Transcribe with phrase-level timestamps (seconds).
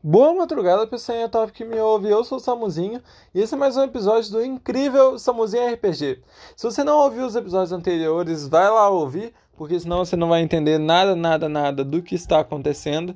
[0.00, 2.08] Boa madrugada, pessoal top que me ouve.
[2.08, 3.02] Eu sou o Samuzinho
[3.34, 6.22] e esse é mais um episódio do incrível Samuzinho RPG.
[6.54, 10.40] Se você não ouviu os episódios anteriores, vai lá ouvir, porque senão você não vai
[10.40, 13.12] entender nada, nada, nada do que está acontecendo.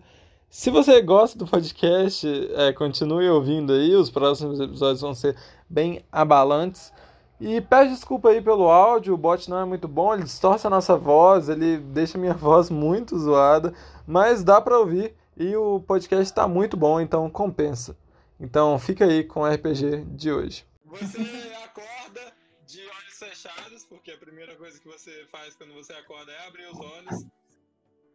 [0.50, 2.26] Se você gosta do podcast,
[2.56, 5.36] é, continue ouvindo aí, os próximos episódios vão ser
[5.70, 6.92] bem abalantes.
[7.40, 10.70] E peço desculpa aí pelo áudio, o bot não é muito bom, ele distorce a
[10.70, 13.72] nossa voz, ele deixa minha voz muito zoada,
[14.04, 15.14] mas dá para ouvir.
[15.36, 17.96] E o podcast está muito bom, então compensa.
[18.38, 20.66] Então fica aí com o RPG de hoje.
[20.84, 21.20] Você
[21.64, 22.34] acorda
[22.66, 26.66] de olhos fechados, porque a primeira coisa que você faz quando você acorda é abrir
[26.66, 27.26] os olhos.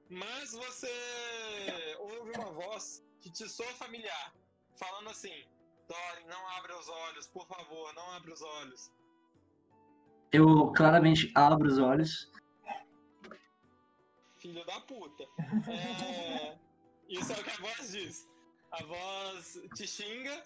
[0.09, 0.91] Mas você
[1.99, 4.33] ouve uma voz que te soa familiar,
[4.75, 5.43] falando assim:
[5.87, 8.91] Dory, não abra os olhos, por favor, não abra os olhos.
[10.31, 12.31] Eu claramente abro os olhos.
[14.37, 15.23] Filho da puta.
[15.67, 16.66] É...
[17.09, 18.27] Isso é o que a voz diz.
[18.71, 20.43] A voz te xinga,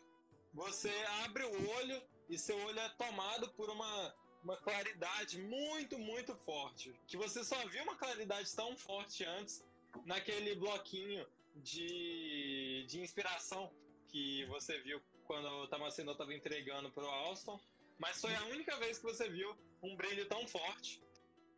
[0.54, 0.94] você
[1.24, 6.94] abre o olho e seu olho é tomado por uma, uma claridade muito, muito forte.
[7.08, 9.66] Que você só viu uma claridade tão forte antes
[10.06, 13.74] naquele bloquinho de, de inspiração
[14.08, 17.60] que você viu quando o Tamaceno estava entregando para o Alston.
[17.98, 21.02] Mas foi a única vez que você viu um brilho tão forte.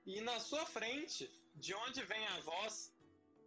[0.06, 2.94] E na sua frente, de onde vem a voz,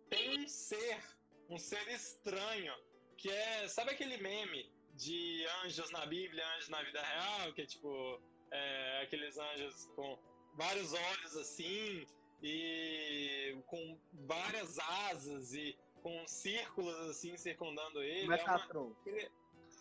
[0.09, 1.16] tem um ser
[1.49, 2.75] um ser estranho,
[3.17, 7.67] que é, sabe aquele meme de anjos na Bíblia, anjos na vida real, que é
[7.67, 10.19] tipo, é, aqueles anjos com
[10.55, 12.07] vários olhos assim,
[12.43, 18.33] e com várias asas e com círculos assim circundando ele.
[18.33, 18.61] É, uma,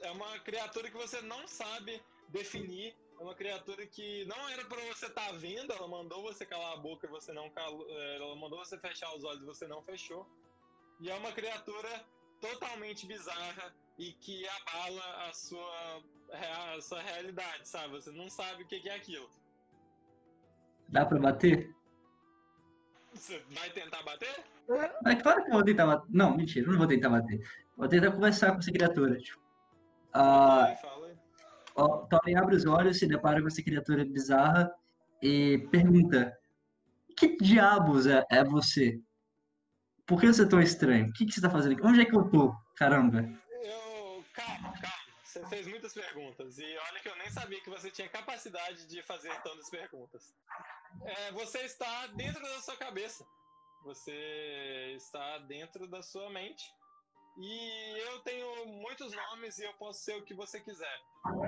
[0.01, 2.95] é uma criatura que você não sabe definir.
[3.19, 6.73] É uma criatura que não era para você estar tá vendo, ela mandou você calar
[6.73, 9.67] a boca e você não calou, é, ela mandou você fechar os olhos e você
[9.67, 10.27] não fechou.
[10.99, 11.89] E é uma criatura
[12.39, 16.03] totalmente bizarra e que abala a sua,
[16.75, 17.89] a sua realidade, sabe?
[17.89, 19.29] Você não sabe o que é aquilo.
[20.89, 21.73] Dá pra bater?
[23.13, 24.43] Você vai tentar bater?
[25.05, 26.07] É claro que eu vou tentar bater.
[26.09, 27.39] Não, mentira, eu não vou tentar bater.
[27.77, 29.17] Vou tentar conversar com essa criatura.
[29.17, 29.41] Tipo,
[30.13, 30.75] aí.
[31.75, 34.71] Ó, Thorin abre os olhos, se depara com essa criatura bizarra
[35.21, 36.37] e pergunta:
[37.17, 38.99] Que diabos é, é você?
[40.07, 41.07] Por que você é tão estranho?
[41.07, 41.85] O que, que você tá fazendo aqui?
[41.85, 42.55] Onde é que eu tô?
[42.75, 43.19] Caramba.
[43.63, 44.23] Eu.
[44.33, 45.05] Calma, calma.
[45.23, 46.57] Você fez muitas perguntas.
[46.59, 50.33] E olha que eu nem sabia que você tinha capacidade de fazer tantas perguntas.
[51.03, 53.25] É, você está dentro da sua cabeça.
[53.83, 56.63] Você está dentro da sua mente.
[57.37, 61.01] E eu tenho muitos nomes e eu posso ser o que você quiser.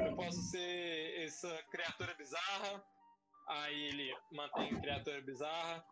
[0.06, 2.84] Eu posso ser essa criatura bizarra.
[3.48, 5.86] Aí ele mantém criatura bizarra.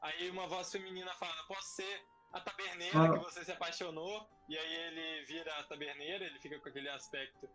[0.00, 3.12] Aí uma voz feminina fala: Posso ser a taberneira ah.
[3.12, 4.28] que você se apaixonou?
[4.48, 7.48] E aí ele vira a taberneira, ele fica com aquele aspecto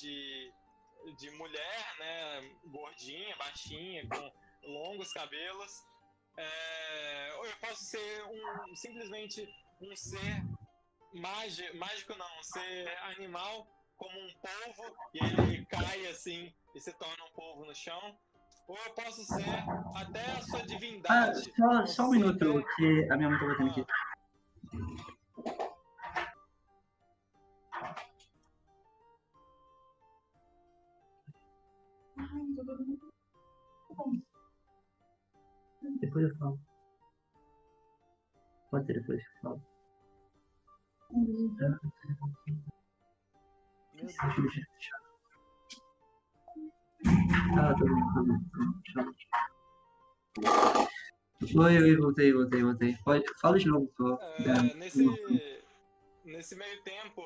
[0.00, 0.52] de,
[1.16, 2.50] de mulher, né?
[2.64, 4.32] Gordinha, baixinha, com
[4.68, 5.86] longos cabelos.
[6.36, 9.48] É, ou eu posso ser um, simplesmente
[9.80, 10.44] um ser
[11.14, 13.66] mágico, mágico não, um ser animal
[13.96, 18.18] como um polvo e ele cai assim e se torna um polvo no chão.
[18.68, 19.44] Ou eu posso ser
[19.94, 21.52] até a sua divindade.
[21.62, 23.86] Ah, só, só um minuto, que a minha mãe tá batendo aqui.
[36.00, 36.60] Depois eu falo.
[38.70, 39.62] Pode ser depois que eu falo.
[41.12, 41.78] Meu Deus.
[47.36, 48.04] Ah, tô bem,
[51.54, 52.96] Oi, oi, voltei, voltei, voltei.
[53.04, 55.04] Pode, fala de novo, por é, nesse,
[56.24, 57.22] nesse meio tempo,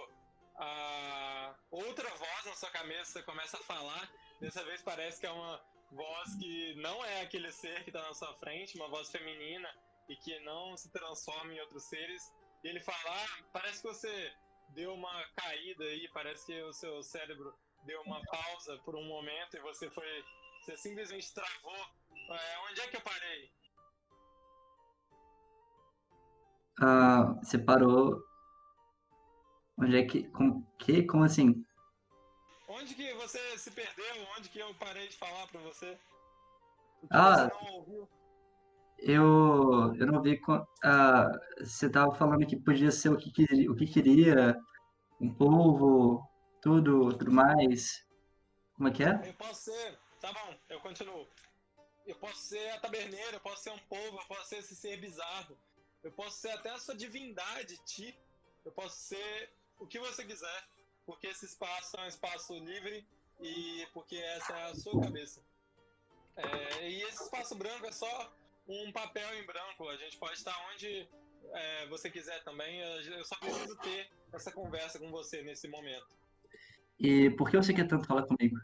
[0.57, 4.11] a outra voz na sua cabeça começa a falar.
[4.41, 5.61] Dessa vez parece que é uma
[5.93, 9.69] voz que não é aquele ser que está na sua frente, uma voz feminina
[10.09, 12.33] e que não se transforma em outros seres.
[12.65, 14.33] E ele fala: ah, parece que você
[14.71, 19.57] deu uma caída aí, parece que o seu cérebro deu uma pausa por um momento
[19.57, 20.25] e você foi.
[20.61, 21.77] Você simplesmente travou.
[22.31, 23.51] É, onde é que eu parei?
[26.81, 28.23] Ah, você parou.
[29.79, 30.29] Onde é que.
[30.31, 31.03] Como, que?
[31.05, 31.65] Como assim?
[32.69, 34.27] Onde que você se perdeu?
[34.37, 35.99] Onde que eu parei de falar pra você?
[37.11, 38.09] Ah, você não ouviu?
[38.99, 40.41] Eu, eu não vi.
[40.85, 43.31] Ah, você tava falando que podia ser o que,
[43.69, 44.57] o que queria,
[45.19, 46.30] um povo,
[46.61, 48.05] tudo, tudo mais.
[48.75, 49.29] Como é que é?
[49.29, 49.99] Eu posso ser.
[50.21, 51.27] Tá bom, eu continuo.
[52.07, 54.97] Eu posso ser a taberneira, eu posso ser um povo, eu posso ser esse ser
[54.99, 55.57] bizarro.
[56.03, 58.19] Eu posso ser até a sua divindade, Ti.
[58.65, 60.69] Eu posso ser o que você quiser,
[61.07, 63.07] porque esse espaço é um espaço livre
[63.41, 65.43] e porque essa é a sua cabeça.
[66.37, 68.33] É, e esse espaço branco é só
[68.67, 69.89] um papel em branco.
[69.89, 71.09] A gente pode estar onde
[71.53, 72.81] é, você quiser também.
[72.81, 76.20] Eu só preciso ter essa conversa com você nesse momento.
[77.01, 78.61] E por que você quer tanto falar comigo?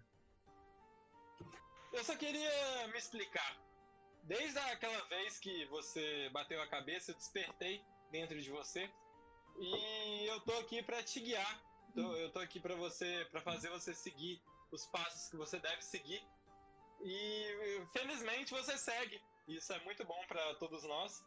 [1.93, 3.57] Eu só queria me explicar.
[4.25, 8.91] Desde aquela vez que você bateu a cabeça, eu despertei dentro de você.
[9.59, 11.63] E eu tô aqui para te guiar.
[11.97, 14.39] eu tô aqui para você, para fazer você seguir
[14.71, 16.23] os passos que você deve seguir.
[17.03, 19.19] E felizmente você segue.
[19.49, 21.25] Isso é muito bom para todos nós.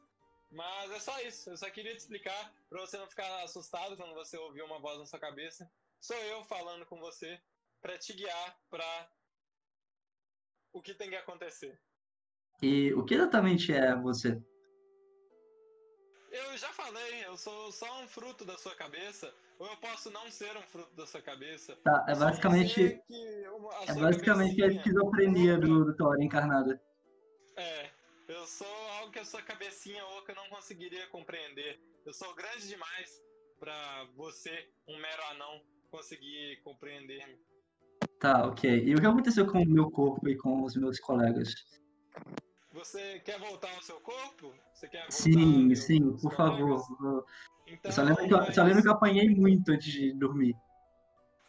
[0.52, 1.50] Mas é só isso.
[1.50, 5.00] Eu só queria te explicar para você não ficar assustado quando você ouvir uma voz
[5.00, 5.68] na sua cabeça.
[6.01, 7.40] Sou eu falando com você
[7.81, 9.10] para te guiar para
[10.74, 11.80] o que tem que acontecer.
[12.62, 14.42] E o que exatamente é você?
[16.31, 20.30] Eu já falei, eu sou só um fruto da sua cabeça, ou eu posso não
[20.30, 21.75] ser um fruto da sua cabeça.
[21.84, 23.02] Tá, é basicamente.
[23.88, 26.80] É basicamente a esquizofrenia do, do Thor encarnada.
[27.57, 27.90] É,
[28.28, 28.68] eu sou
[29.00, 31.80] algo que a sua cabecinha oca não conseguiria compreender.
[32.06, 33.22] Eu sou grande demais
[33.60, 37.38] para você, um mero anão, conseguir compreender-me.
[38.20, 38.84] Tá, ok.
[38.86, 41.54] E o que aconteceu com o meu corpo e com os meus colegas?
[42.72, 44.54] Você quer voltar ao seu corpo?
[44.74, 47.26] Você quer voltar sim, sim, por favor.
[47.66, 50.56] Então, só, lembro que, eu, só lembro que eu apanhei muito antes de dormir.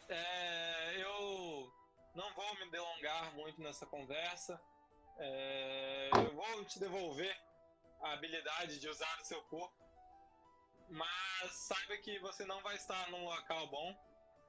[0.09, 1.71] É, eu
[2.15, 4.59] não vou me delongar muito nessa conversa.
[5.17, 7.35] É, eu vou te devolver
[8.01, 9.73] a habilidade de usar o seu corpo.
[10.89, 13.95] Mas saiba que você não vai estar num local bom.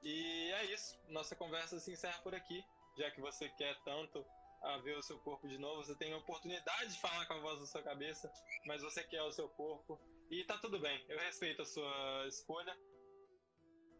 [0.03, 0.99] E é isso.
[1.09, 2.63] Nossa conversa se encerra por aqui.
[2.97, 4.23] Já que você quer tanto
[4.61, 7.39] a ver o seu corpo de novo, você tem a oportunidade de falar com a
[7.39, 8.31] voz da sua cabeça,
[8.65, 9.99] mas você quer o seu corpo.
[10.29, 12.75] E tá tudo bem, eu respeito a sua escolha.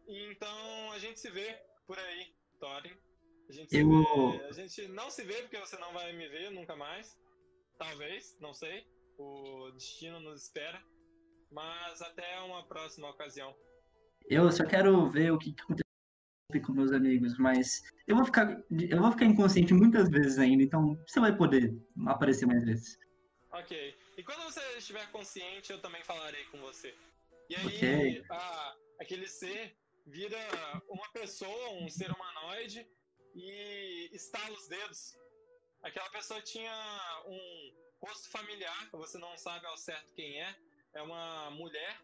[0.06, 2.96] Então a gente se vê por aí, Thorin.
[3.48, 3.88] A gente, eu...
[4.32, 4.44] vê...
[4.46, 7.18] a gente não se vê porque você não vai me ver nunca mais.
[7.78, 8.86] Talvez, não sei.
[9.18, 10.82] O destino nos espera.
[11.50, 13.54] Mas até uma próxima ocasião.
[14.26, 15.83] Eu só quero ver o que aconteceu
[16.60, 20.94] com meus amigos, mas eu vou ficar, eu vou ficar inconsciente muitas vezes ainda, então
[21.06, 21.74] você vai poder
[22.06, 22.98] aparecer mais vezes.
[23.50, 23.96] Ok.
[24.16, 26.94] E quando você estiver consciente, eu também falarei com você.
[27.48, 28.24] E aí, okay.
[28.30, 29.74] a, aquele ser
[30.06, 30.38] vira
[30.88, 32.86] uma pessoa, um ser humanoide,
[33.34, 35.18] e estala os dedos.
[35.82, 36.72] Aquela pessoa tinha
[37.26, 40.54] um rosto familiar, você não sabe ao certo quem é.
[40.94, 42.00] É uma mulher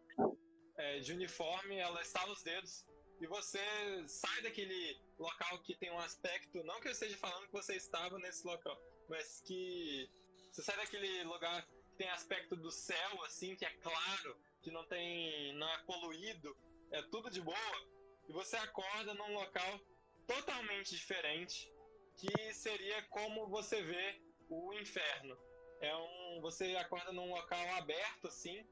[0.77, 2.85] é, de uniforme, ela estala os dedos
[3.21, 3.61] e você
[4.09, 8.19] sai daquele local que tem um aspecto, não que eu esteja falando que você estava
[8.19, 10.09] nesse local, mas que
[10.51, 14.87] você sai daquele lugar que tem aspecto do céu, assim, que é claro, que não
[14.87, 16.57] tem, não é poluído,
[16.91, 17.89] é tudo de boa,
[18.27, 19.81] e você acorda num local
[20.27, 21.71] totalmente diferente,
[22.17, 24.19] que seria como você vê
[24.49, 25.37] o inferno.
[25.83, 28.67] É um, você acorda num local aberto assim,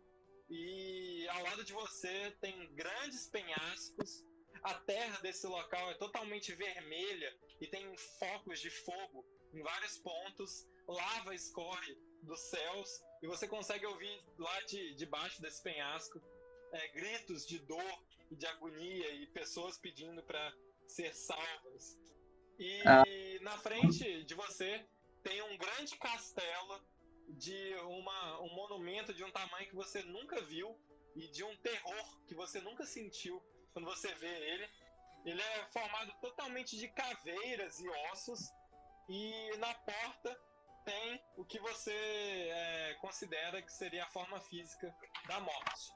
[0.48, 4.26] e ao lado de você tem grandes penhascos
[4.68, 9.24] a terra desse local é totalmente vermelha e tem focos de fogo
[9.54, 15.62] em vários pontos, lava escorre dos céus e você consegue ouvir lá de debaixo desse
[15.62, 16.20] penhasco
[16.72, 20.54] é, gritos de dor e de agonia e pessoas pedindo para
[20.86, 21.98] ser salvas.
[22.58, 23.04] E ah.
[23.40, 24.86] na frente de você
[25.22, 26.78] tem um grande castelo
[27.28, 30.78] de uma, um monumento de um tamanho que você nunca viu
[31.16, 34.68] e de um terror que você nunca sentiu quando você vê ele.
[35.24, 38.52] Ele é formado totalmente de caveiras e ossos,
[39.08, 40.40] e na porta
[40.84, 44.94] tem o que você é, considera que seria a forma física
[45.26, 45.92] da morte.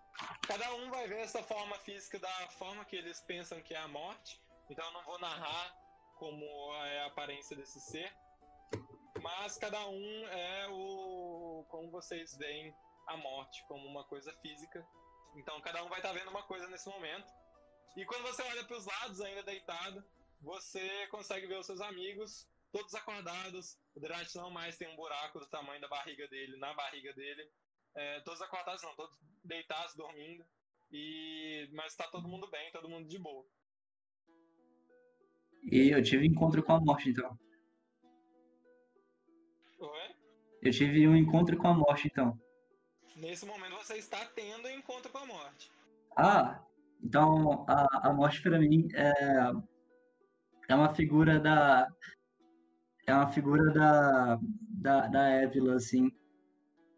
[0.46, 3.88] Cada um vai ver essa forma física da forma que eles pensam que é a
[3.88, 5.74] morte, então eu não vou narrar
[6.16, 6.44] como
[6.84, 8.12] é a aparência desse ser,
[9.22, 12.74] mas cada um é o como vocês veem
[13.06, 14.86] a morte como uma coisa física.
[15.34, 17.32] Então cada um vai estar vendo uma coisa nesse momento.
[17.96, 20.02] E quando você olha para os lados, ainda deitado,
[20.40, 23.78] você consegue ver os seus amigos, todos acordados.
[23.94, 27.48] O Drat não mais tem um buraco do tamanho da barriga dele, na barriga dele.
[27.94, 30.44] É, todos acordados, não, todos deitados, dormindo.
[30.90, 31.68] E...
[31.72, 33.46] Mas está todo mundo bem, todo mundo de boa.
[35.70, 37.38] E eu tive encontro com a morte, então.
[39.78, 40.16] Oi?
[40.62, 42.40] Eu tive um encontro com a morte, então.
[43.16, 45.70] Nesse momento você está tendo um encontro com a morte.
[46.16, 46.64] Ah,
[47.02, 49.12] então, a, a morte para mim é,
[50.68, 51.88] é uma figura da
[53.06, 54.38] é uma figura da
[54.70, 56.10] da, da Évila, assim,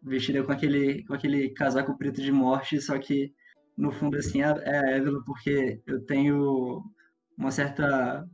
[0.01, 3.33] vestida com aquele com aquele casaco preto de morte, só que
[3.77, 6.83] no fundo, assim, é é a Evelyn, porque eu tenho
[7.37, 8.25] uma certa,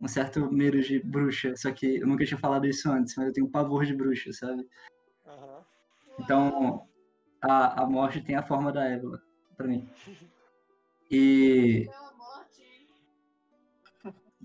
[0.00, 3.32] um certo medo de bruxa, só que eu nunca tinha falado isso antes, mas eu
[3.32, 4.66] tenho pavor de bruxa, sabe?
[5.26, 5.64] Aham.
[6.20, 6.88] Então,
[7.42, 9.18] a, a morte tem a forma da Evelyn,
[9.56, 9.86] pra mim.
[11.10, 12.88] E, Pela morte.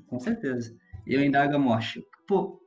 [0.07, 0.75] com certeza,
[1.05, 2.05] eu indago a morte.
[2.27, 2.61] Pô,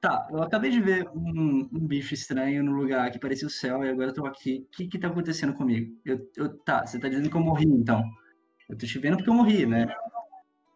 [0.00, 3.84] tá, eu acabei de ver um, um bicho estranho no lugar que parecia o céu
[3.84, 4.66] e agora eu tô aqui.
[4.66, 6.00] O que que tá acontecendo comigo?
[6.04, 8.02] Eu, eu, tá, você tá dizendo que eu morri, então.
[8.68, 9.86] Eu tô te vendo porque eu morri, né?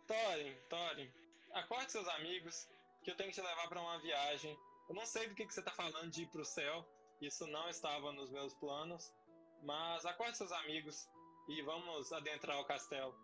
[0.07, 1.09] Thorin, Thorin,
[1.55, 2.69] acorde seus amigos,
[3.03, 4.55] que eu tenho que te levar pra uma viagem.
[4.89, 6.85] Eu não sei do que, que você tá falando de ir pro céu,
[7.23, 9.15] isso não estava nos meus planos,
[9.63, 11.09] mas acorde seus amigos
[11.49, 13.15] e vamos adentrar o castelo.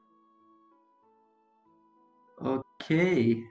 [2.39, 3.45] Ok.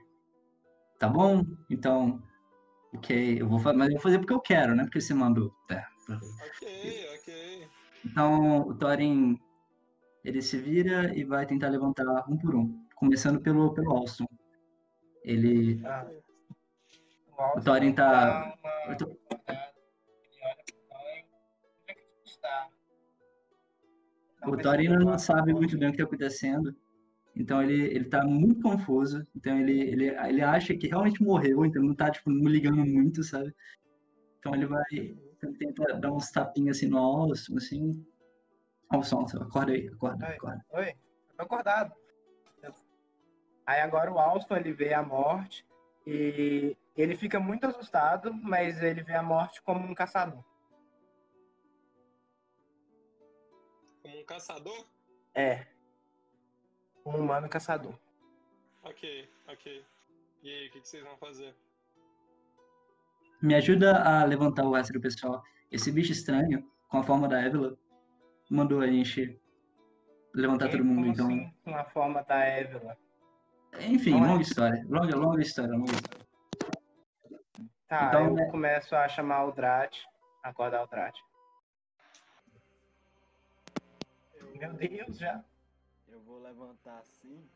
[0.98, 2.22] Tá bom, então.
[2.94, 4.84] Ok, eu vou fazer, mas eu vou fazer porque eu quero, né?
[4.84, 5.54] Porque você mandou.
[5.68, 5.88] Tá.
[6.10, 7.70] Ok, ok.
[8.04, 9.38] Então, o Thorin,
[10.24, 14.26] ele se vira e vai tentar levantar um por um, começando pelo, pelo Alston.
[15.24, 15.86] Ele.
[15.86, 16.10] Ah,
[17.56, 18.58] O Thorin tá-
[18.88, 18.96] uma
[24.46, 26.76] O ainda não sabe muito bem o que está acontecendo.
[27.36, 29.26] Então ele, ele tá muito confuso.
[29.36, 33.24] Então ele, ele, ele acha que realmente morreu, então não tá, tipo, não ligando muito,
[33.24, 33.54] sabe?
[34.40, 34.84] Então ele vai.
[34.92, 38.06] Ele tenta dar uns tapinhas assim no Alston, assim.
[38.90, 40.36] Alston, acorda aí, acorda, Oi.
[40.36, 40.66] acorda.
[40.72, 41.94] Oi, eu tô acordado.
[43.66, 45.64] Aí agora o Alston, ele vê a morte
[46.06, 50.44] e ele fica muito assustado, mas ele vê a morte como um caçador.
[54.20, 54.86] Um caçador?
[55.34, 55.66] É.
[57.06, 57.98] Um humano caçador.
[58.84, 59.86] Ok, ok.
[60.44, 61.56] E aí, o que, que vocês vão fazer?
[63.42, 65.42] Me ajuda a levantar o do pessoal.
[65.72, 67.78] Esse bicho estranho, com a forma da Evelyn,
[68.50, 69.40] mandou a gente
[70.34, 71.28] levantar Quem- todo mundo, então.
[71.28, 72.96] assim, com a forma da Evelyn.
[73.82, 74.28] Enfim, Não é?
[74.30, 74.86] longa história.
[74.90, 76.26] Longa, longa história, longa história.
[77.88, 78.46] Tá, Então, eu né?
[78.52, 80.04] começo a chamar o Drat,
[80.44, 81.18] acordar o Drat.
[84.60, 85.44] Meu Deus, já.
[86.08, 87.50] Eu vou levantar assim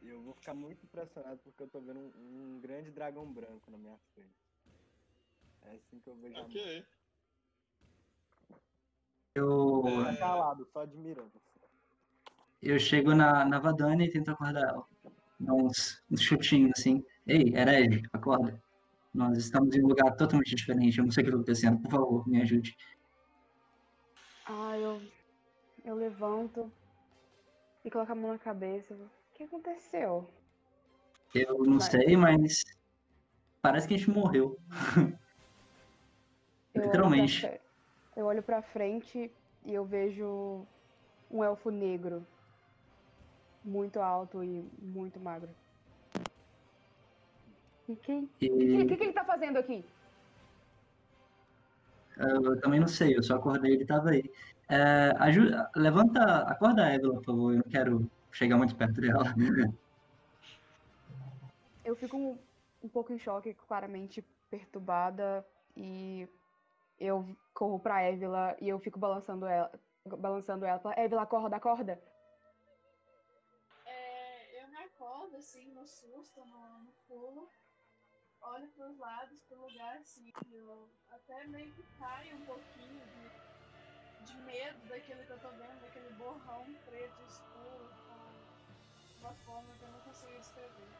[0.00, 3.70] e eu vou ficar muito impressionado porque eu tô vendo um, um grande dragão branco
[3.70, 4.30] na minha frente.
[5.62, 6.40] É assim que eu vejo.
[6.40, 6.84] Ok.
[9.34, 9.82] Eu.
[10.04, 11.32] Tá calado, só admirando.
[12.62, 14.86] eu chego na, na Vadania e tento acordar ela.
[15.40, 17.04] Dá uns, uns chutinhos assim.
[17.26, 18.60] Ei, herege, acorda.
[19.12, 20.98] Nós estamos em um lugar totalmente diferente.
[20.98, 21.82] Eu não sei o que está acontecendo.
[21.82, 22.76] Por favor, me ajude.
[24.46, 25.02] Ah, eu,
[25.88, 26.70] eu levanto
[27.84, 28.92] e coloco a mão na cabeça.
[28.94, 30.28] O que aconteceu?
[31.34, 31.90] Eu não Vai.
[31.90, 32.62] sei, mas
[33.62, 34.58] parece que a gente morreu.
[36.74, 37.40] Eu olho Literalmente.
[37.40, 37.60] fre-
[38.16, 39.30] Eu olho pra frente
[39.64, 40.64] e eu vejo
[41.30, 42.24] um elfo negro.
[43.64, 45.48] Muito alto e muito magro.
[47.88, 48.24] E quem?
[48.24, 49.84] O que, E que, que ele tá fazendo aqui?
[52.18, 54.22] eu também não sei, eu só acordei e ele tava aí.
[54.70, 57.52] É, ajuda, levanta, acorda a Evelyn, por favor.
[57.52, 59.24] Eu não quero chegar muito perto dela.
[61.84, 62.38] Eu fico um,
[62.82, 66.28] um pouco em choque, claramente perturbada, e
[66.98, 69.70] eu corro pra Évila e eu fico balançando ela,
[70.04, 70.78] balançando ela.
[70.80, 72.02] falo, Évila, acorda, acorda.
[73.86, 77.48] É, eu me acordo assim, no susto, no, no pulo,
[78.42, 83.30] olho pros lados, pro lugar assim, eu até meio que caio um pouquinho de,
[84.28, 88.46] de medo daquilo que eu tô vendo, daquele borrão preto escuro, com
[89.18, 90.96] uma forma que eu não consigo descrever.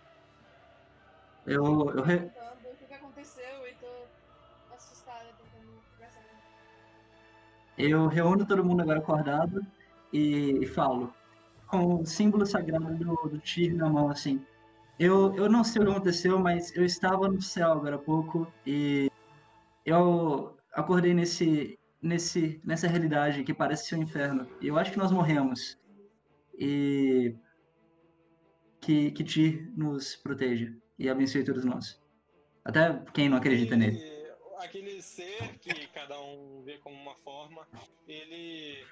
[1.45, 1.65] Eu,
[1.97, 2.31] eu, re-
[2.65, 4.09] o que, que aconteceu e tô
[4.71, 6.23] assustada tentando conversar.
[7.77, 9.61] Eu reúno todo mundo agora acordado
[10.13, 11.15] e, e falo,
[11.67, 14.47] com o símbolo sagrado do, do Tyr na mão, assim.
[14.99, 18.55] Eu, eu não sei o que aconteceu, mas eu estava no céu agora há pouco
[18.67, 19.09] e
[19.85, 24.49] eu acordei nesse, nesse, nessa realidade que parece ser um inferno.
[24.61, 25.79] E eu acho que nós morremos.
[26.59, 27.35] E
[28.81, 32.01] que, que Tyr nos proteja e abençoe todos nós.
[32.65, 33.99] Até quem não acredita nele.
[33.99, 37.67] E aquele ser que cada um vê como uma forma,
[38.07, 38.85] ele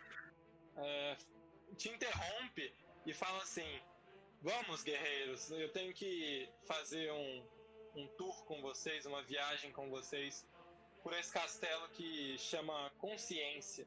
[0.77, 1.17] é,
[1.77, 2.73] te interrompe
[3.05, 3.81] e fala assim:
[4.43, 7.43] Vamos, guerreiros, eu tenho que fazer um,
[7.97, 10.47] um tour com vocês, uma viagem com vocês
[11.07, 13.87] por esse castelo que chama Consciência.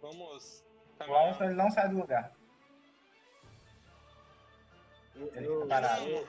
[0.00, 1.26] Vamos O caminhar.
[1.28, 2.32] Alston, ele não sai do lugar.
[5.14, 6.04] Eu, Ele eu, fica parado.
[6.06, 6.28] Vamos,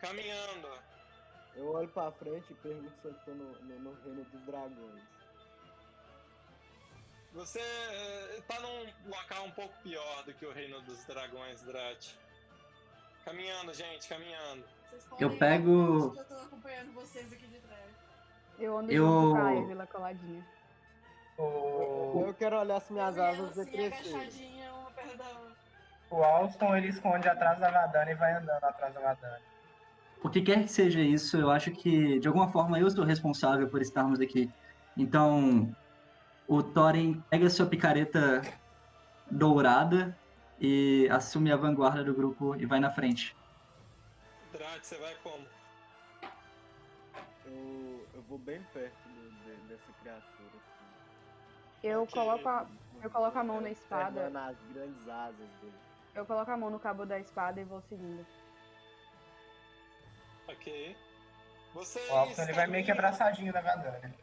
[0.00, 0.68] caminhando.
[1.54, 5.02] eu olho pra frente e pergunto se eu tô no, no, no reino dos dragões.
[7.34, 12.14] Você eh, tá num local um pouco pior do que o Reino dos Dragões, Drat.
[13.24, 14.64] Caminhando, gente, caminhando.
[14.88, 17.83] Vocês Eu pego- Eu tô acompanhando vocês aqui de trás.
[18.58, 20.44] Eu ando Eu- junto com a Evila coladinha.
[21.36, 23.54] O, Eu quero olhar se minhas e asas
[24.94, 25.54] perto da outra.
[26.10, 29.40] o Alston ele esconde atrás da Vadana e vai andando atrás da Vadana.
[30.22, 33.68] O que quer que seja isso, eu acho que de alguma forma eu sou responsável
[33.68, 34.50] por estarmos aqui.
[34.96, 35.74] Então,
[36.46, 38.40] o Thorin pega sua picareta
[39.30, 40.16] dourada
[40.60, 43.36] e assume a vanguarda do grupo e vai na frente.
[44.52, 45.44] Drat, você vai como?
[47.46, 50.48] Eu, eu vou bem perto do- de- dessa criatura.
[50.56, 50.84] Assim.
[51.82, 52.66] Eu coloco a,
[53.02, 54.20] eu coloco a mão na espada.
[54.22, 55.74] Pegando as grandes asas dele.
[56.14, 58.26] Eu coloco a mão no cabo da espada e vou seguindo.
[60.48, 60.96] Ok.
[61.74, 62.08] Vocês.
[62.10, 64.14] O Alston ele vai meio que abraçadinho da Vadana.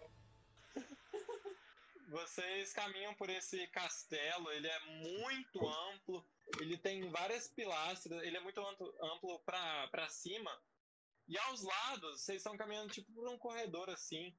[2.10, 6.26] Vocês caminham por esse castelo, ele é muito amplo,
[6.60, 10.52] ele tem várias pilastras, ele é muito amplo, pra cima.
[11.32, 14.36] E aos lados, vocês estão caminhando tipo por um corredor assim,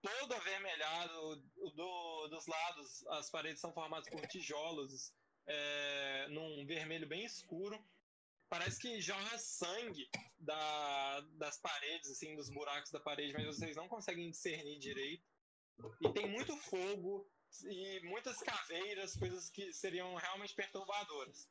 [0.00, 1.42] todo avermelhado.
[1.74, 5.12] Do, dos lados, as paredes são formadas por tijolos,
[5.48, 7.84] é, num vermelho bem escuro.
[8.48, 10.08] Parece que jorra sangue
[10.38, 15.26] da, das paredes, assim, dos buracos da parede, mas vocês não conseguem discernir direito.
[16.00, 17.28] E tem muito fogo
[17.64, 21.48] e muitas caveiras, coisas que seriam realmente perturbadoras.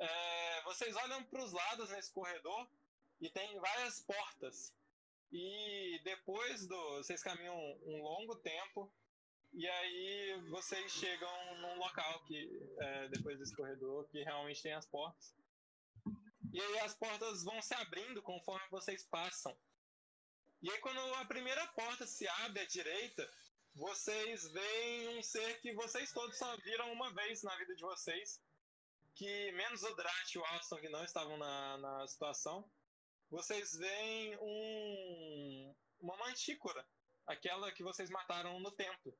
[0.00, 2.68] É, vocês olham para os lados nesse corredor
[3.20, 4.74] e tem várias portas.
[5.32, 6.96] E depois do.
[6.98, 8.92] Vocês caminham um longo tempo.
[9.52, 12.48] E aí vocês chegam num local que.
[12.78, 15.34] é, depois desse corredor, que realmente tem as portas.
[16.52, 19.56] E aí as portas vão se abrindo conforme vocês passam.
[20.62, 23.30] E aí quando a primeira porta se abre à direita,
[23.74, 28.40] vocês veem um ser que vocês todos só viram uma vez na vida de vocês.
[29.14, 32.68] Que menos o Drat e o Alston que não estavam na, na situação.
[33.30, 36.86] Vocês veem um, uma mantícora.
[37.26, 39.16] Aquela que vocês mataram no templo.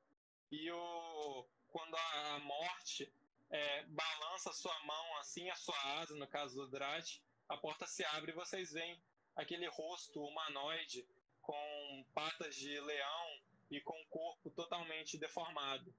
[0.51, 3.11] E o, quando a, morte
[3.49, 7.85] é, balança a sua mão assim, a sua asa, no caso do Drat, a porta
[7.85, 9.01] se abre e vocês veem
[9.35, 11.05] aquele rosto humanoide
[11.41, 15.93] com patas de leão e com o corpo totalmente deformado.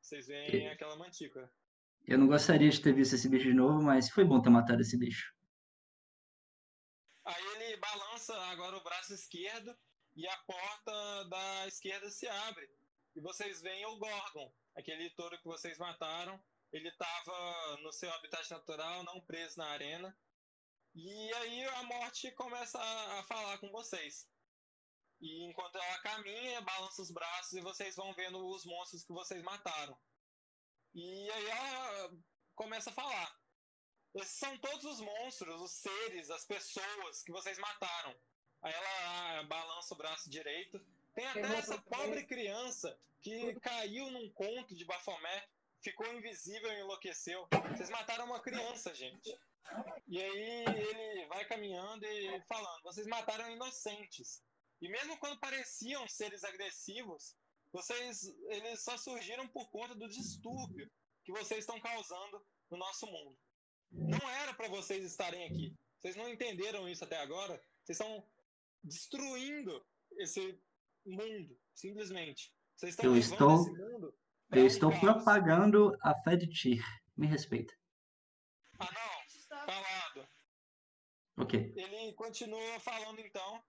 [0.00, 1.50] Vocês veem aquela mantícora.
[2.06, 4.82] Eu não gostaria de ter visto esse bicho de novo, mas foi bom ter matado
[4.82, 5.33] esse bicho.
[7.24, 9.76] Aí ele balança agora o braço esquerdo
[10.14, 12.68] e a porta da esquerda se abre.
[13.16, 16.42] E vocês veem o Gorgon, aquele touro que vocês mataram.
[16.72, 20.16] Ele estava no seu habitat natural, não preso na arena.
[20.94, 24.28] E aí a morte começa a, falar com vocês.
[25.20, 29.42] E enquanto ela caminha, balança os braços e vocês vão vendo os monstros que vocês
[29.42, 29.96] mataram.
[30.94, 32.10] E aí ela
[32.54, 33.43] começa a falar.
[34.14, 38.14] Esses são todos os monstros, os seres, as pessoas que vocês mataram.
[38.62, 40.80] Aí ela ah, balança o braço direito.
[41.14, 45.48] Tem até essa pobre criança que caiu num conto de Bafomé,
[45.82, 47.46] ficou invisível e enlouqueceu.
[47.70, 49.36] Vocês mataram uma criança, gente.
[50.06, 54.42] E aí ele vai caminhando e falando: vocês mataram inocentes.
[54.80, 57.34] E mesmo quando pareciam seres agressivos,
[57.72, 60.88] vocês eles só surgiram por conta do distúrbio
[61.24, 63.36] que vocês estão causando no nosso mundo.
[63.94, 65.74] Não era para vocês estarem aqui.
[65.98, 67.54] Vocês não entenderam isso até agora.
[67.84, 68.28] Vocês estão
[68.82, 69.84] destruindo
[70.18, 70.60] esse
[71.06, 72.52] mundo, simplesmente.
[72.76, 74.18] Vocês estão Eu estou- esse mundo
[74.52, 75.00] Eu estou caos.
[75.00, 76.82] propagando a fé de Tyr.
[77.16, 77.72] Me respeita.
[78.78, 80.28] Ah, não, calado.
[81.38, 81.72] Ok.
[81.76, 83.64] Ele continua falando então: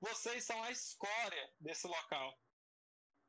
[0.00, 2.36] vocês são a escória desse local.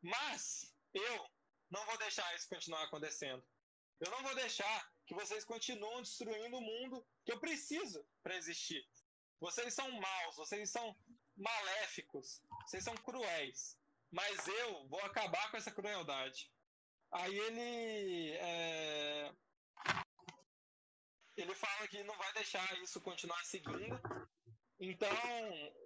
[0.02, 1.30] Mas eu
[1.70, 3.44] não vou deixar isso continuar acontecendo.
[4.00, 8.88] Eu não vou deixar que vocês continuem destruindo o mundo que eu preciso para existir.
[9.40, 10.96] Vocês são maus, vocês são
[11.36, 13.76] maléficos, vocês são cruéis.
[14.12, 16.52] Mas eu vou acabar com essa crueldade.
[17.12, 18.32] Aí ele.
[18.34, 19.34] é,
[21.36, 24.00] Ele fala que não vai deixar isso continuar seguindo.
[24.80, 25.10] Então,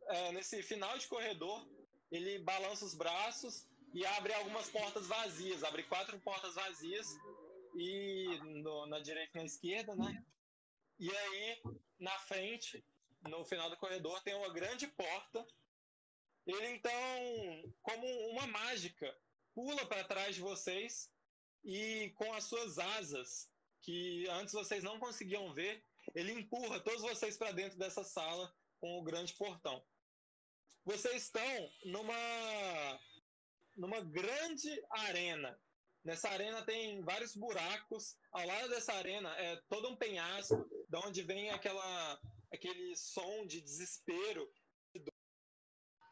[0.10, 1.66] é, nesse final de corredor,
[2.12, 5.64] ele balança os braços e abre algumas portas vazias.
[5.64, 7.08] Abre quatro portas vazias
[7.76, 10.26] e no- na direita e na esquerda, né?
[11.00, 11.62] E aí,
[12.00, 12.86] na frente,
[13.22, 15.46] no final do corredor, tem uma grande porta.
[16.46, 19.16] Ele então, como uma mágica,
[19.54, 21.12] pula para trás de vocês
[21.64, 23.50] e com as suas asas,
[23.82, 25.84] que antes vocês não conseguiam ver,
[26.14, 29.86] ele empurra todos vocês para dentro dessa sala com o grande portão.
[30.86, 33.00] Vocês estão numa
[33.76, 35.60] numa grande arena
[36.04, 38.18] Nessa arena tem vários buracos.
[38.32, 42.20] Ao lado dessa arena é todo um penhasco, de onde vem aquela,
[42.52, 44.52] aquele som de desespero.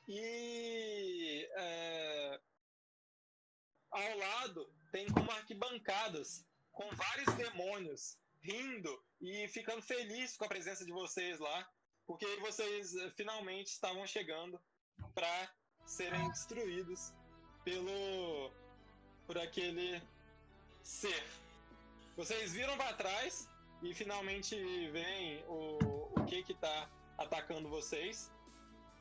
[0.07, 2.41] E é,
[3.91, 10.83] ao lado tem como arquibancadas com vários demônios rindo e ficando feliz com a presença
[10.83, 11.69] de vocês lá,
[12.07, 14.59] porque vocês eh, finalmente estavam chegando
[15.13, 15.53] para
[15.85, 17.13] serem destruídos
[17.63, 18.51] pelo
[19.31, 20.03] por aquele
[20.83, 21.23] ser.
[22.17, 23.47] Vocês viram para trás
[23.81, 24.55] e finalmente
[24.89, 25.77] veem o,
[26.19, 28.29] o que que tá atacando vocês.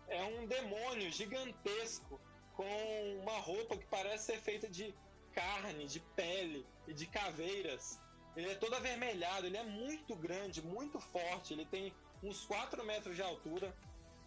[0.06, 2.20] É um demônio gigantesco
[2.54, 4.94] com uma roupa que parece ser feita de
[5.32, 7.98] carne, de pele e de caveiras.
[8.36, 13.16] Ele é todo avermelhado, ele é muito grande, muito forte, ele tem uns 4 metros
[13.16, 13.76] de altura,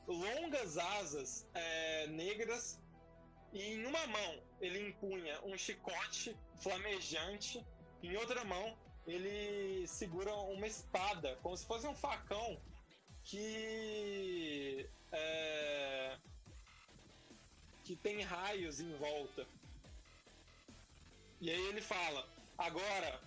[0.05, 2.77] longas asas é, negras,
[3.53, 7.63] e em uma mão ele empunha um chicote flamejante,
[8.01, 12.57] em outra mão ele segura uma espada, como se fosse um facão
[13.25, 16.17] que é,
[17.83, 19.45] que tem raios em volta.
[21.41, 22.25] E aí ele fala:
[22.57, 23.21] agora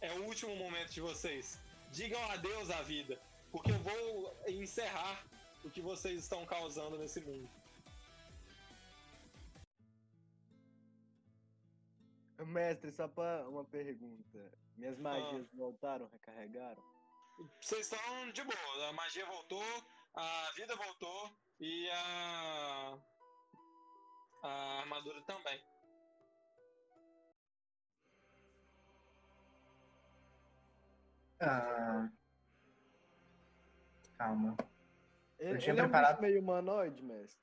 [0.00, 1.60] é o último momento de vocês.
[1.92, 3.20] Digam adeus à vida,
[3.52, 5.24] porque eu vou encerrar
[5.64, 7.48] o que vocês estão causando nesse mundo.
[12.46, 14.52] Mestre, só pra uma pergunta.
[14.76, 16.82] Minhas magias voltaram, recarregaram?
[17.60, 18.88] Vocês estão de boa.
[18.88, 19.62] A magia voltou,
[20.14, 22.98] a vida voltou e a.
[24.44, 25.62] A armadura também.
[31.40, 32.08] Ah,
[34.16, 34.56] calma.
[35.38, 37.42] Ele, tinha ele é um preparado- meio humanoide, mestre.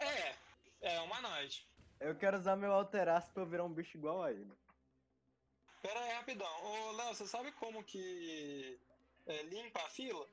[0.00, 0.34] É,
[0.80, 1.68] é uma noite.
[2.00, 4.52] Eu quero usar meu alteraço pra eu virar um bicho igual a ele.
[5.82, 6.64] Pera aí, rapidão.
[6.64, 8.78] Ô, Léo, você sabe como que
[9.26, 10.26] é, limpa a fila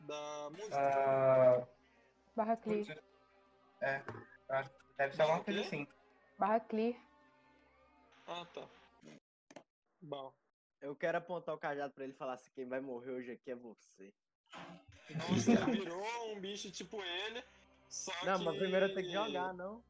[0.00, 0.76] da música?
[0.76, 1.66] Ah,
[2.34, 2.98] Barra clear.
[3.80, 4.02] é,
[4.96, 5.86] deve ser alguma coisa assim.
[6.38, 6.94] Barra clear.
[8.26, 8.68] Ah, tá.
[10.02, 10.32] Bom.
[10.80, 13.50] Eu quero apontar o cajado pra ele e falar assim: quem vai morrer hoje aqui
[13.50, 14.14] é você.
[15.10, 17.44] Então você virou um bicho tipo ele,
[17.88, 18.44] só Não, que...
[18.44, 19.82] mas primeiro eu tenho que jogar, não?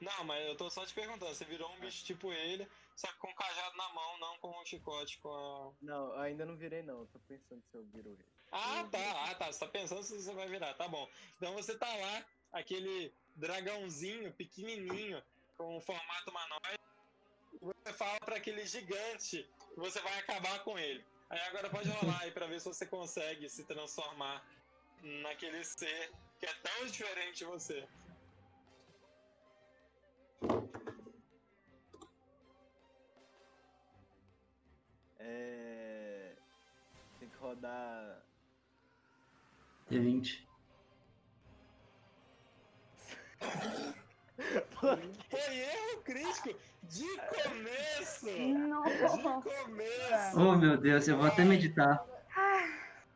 [0.00, 1.34] Não, mas eu tô só te perguntando.
[1.34, 4.60] Você virou um bicho tipo ele, só que com o cajado na mão, não com
[4.60, 5.72] um chicote com a...
[5.82, 7.00] Não, ainda não virei, não.
[7.00, 8.24] Eu tô pensando se eu viro ele.
[8.52, 9.30] Ah, tá.
[9.30, 9.46] Ah, tá.
[9.52, 10.74] Você tá pensando se você vai virar.
[10.74, 11.08] Tá bom.
[11.36, 15.22] Então você tá lá, aquele dragãozinho pequenininho,
[15.56, 16.80] com o formato humanoide,
[17.54, 21.04] e você fala pra aquele gigante que você vai acabar com ele.
[21.30, 24.44] Aí agora pode rolar aí pra ver se você consegue se transformar
[25.02, 27.86] naquele ser que é tão diferente de você.
[35.28, 36.32] É.
[37.18, 38.22] Tem que rodar.
[39.90, 40.46] D20.
[44.70, 48.26] Foi erro crítico de começo!
[48.26, 49.18] De Nossa.
[49.18, 50.38] começo!
[50.38, 52.04] Oh, meu Deus, eu vou até meditar.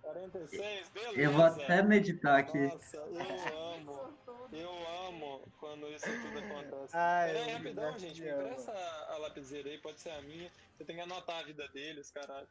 [0.03, 1.21] 46, beleza.
[1.21, 2.59] Eu vou até meditar aqui.
[2.59, 4.19] Nossa, eu amo.
[4.53, 6.97] Eu amo quando isso tudo acontece.
[6.97, 8.21] Ai, eu rapidão, gente.
[8.21, 10.51] Me empresta a lapiseira aí, pode ser a minha.
[10.77, 12.49] Você tem que anotar a vida deles, caralho.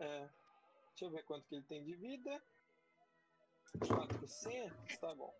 [0.00, 0.28] É.
[0.90, 2.42] Deixa eu ver quanto que ele tem de vida.
[3.86, 4.98] 400?
[4.98, 5.34] Tá bom.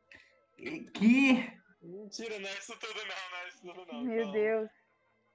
[0.57, 1.61] Que?
[1.83, 4.03] Mentira, não é isso tudo não, não é isso tudo não.
[4.03, 4.33] Meu calma.
[4.33, 4.71] Deus.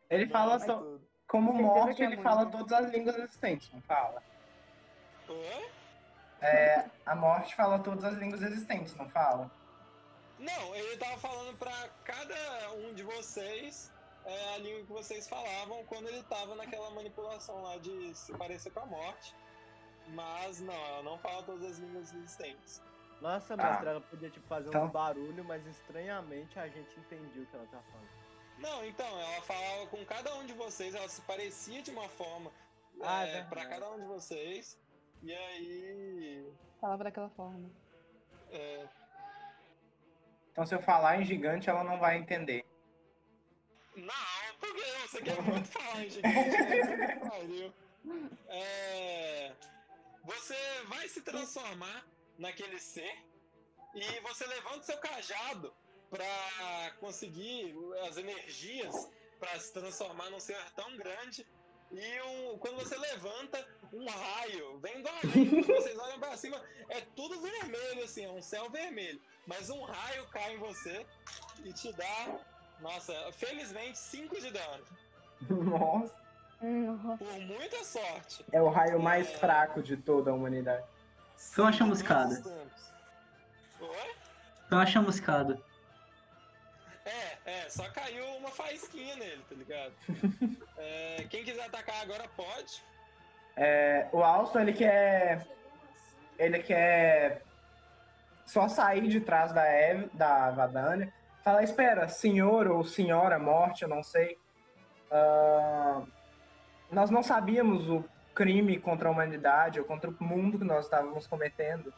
[0.09, 1.07] Ele Não fala é só, tudo.
[1.27, 4.23] como morte, é ele fala todas as línguas existentes, não fala?
[5.27, 5.71] Oi?
[6.41, 9.51] É, a morte fala todas as línguas existentes, não fala?
[10.37, 13.91] Não, ele tava falando pra cada um de vocês
[14.25, 18.69] é, a língua que vocês falavam quando ele tava naquela manipulação lá de se parecer
[18.71, 19.35] com a morte.
[20.09, 22.81] Mas não, ela não fala todas as línguas existentes.
[23.21, 23.57] Nossa, Ah.
[23.57, 27.55] mestre, ela podia tipo, fazer Então- uns barulho, mas estranhamente a gente entendia o que
[27.55, 28.09] ela tá falando.
[28.59, 32.51] Não, então, ela falava com cada um de vocês, ela se parecia de uma forma
[33.01, 34.77] Ah, é, é para cada um de vocês.
[35.23, 36.53] E aí.
[36.79, 37.69] Falava daquela forma.
[38.51, 38.87] é,
[40.51, 42.65] Então se eu falar em gigante, ela não vai entender.
[43.95, 47.73] Não, porque você quer muito falar em gigante.
[48.47, 49.51] É,
[50.23, 50.55] Você
[50.87, 52.05] vai se transformar
[52.37, 53.23] naquele ser
[53.93, 55.73] e você levanta o seu cajado
[56.09, 57.75] pra conseguir
[58.07, 61.45] as energias pra se transformar num ser tão grande
[61.91, 65.61] E um, quando você levanta, um raio vem do além.
[65.61, 69.19] Vocês olham pra cima, é tudo vermelho, assim, é um céu vermelho.
[69.47, 71.05] Mas um raio cai em você
[71.63, 72.39] e te dá,
[72.79, 74.85] nossa, felizmente 5 de dano.
[75.49, 76.19] Nossa.
[77.17, 78.45] Por muita sorte.
[78.51, 80.85] é o raio mais fraco de toda a humanidade.
[81.51, 82.43] Então a Sim, chamuscada.
[83.79, 84.15] Oi?
[84.65, 85.61] Então a chamuscada.
[87.05, 89.93] É, é, só caiu uma faísquinha nele, tá ligado?
[90.81, 92.81] É, quem quiser atacar agora pode.
[93.61, 95.45] É, o Alston, ele quer.
[96.37, 97.41] Ele quer
[98.45, 101.11] só sair de trás da Eve, da Vadania.
[101.43, 104.37] Fala, espera, senhor ou senhora morte, eu não sei.
[105.11, 106.01] Ah,
[106.89, 111.27] nós não sabíamos o crime contra a humanidade ou contra o mundo que nós estávamos
[111.27, 111.93] cometendo.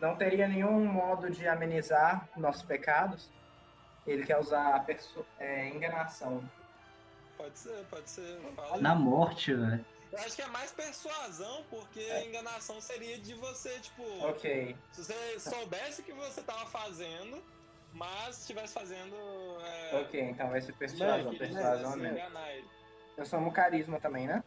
[0.00, 3.30] Não teria nenhum modo de amenizar nossos pecados.
[4.06, 4.84] Ele quer usar
[5.38, 6.42] é, enganação.
[7.36, 8.40] Pode ser, pode ser.
[8.56, 8.80] Fala.
[8.80, 9.84] Na morte, velho.
[10.14, 14.76] Eu acho que é mais persuasão, porque a enganação seria de você, tipo, Ok.
[14.92, 17.42] se você soubesse o que você tava fazendo,
[17.92, 19.16] mas estivesse fazendo.
[19.60, 21.30] É, Ok, então vai ser persuasão.
[21.32, 22.16] ele Persuasão mesmo.
[22.16, 22.48] enganar.
[23.16, 24.42] Eu sou no carisma também, né?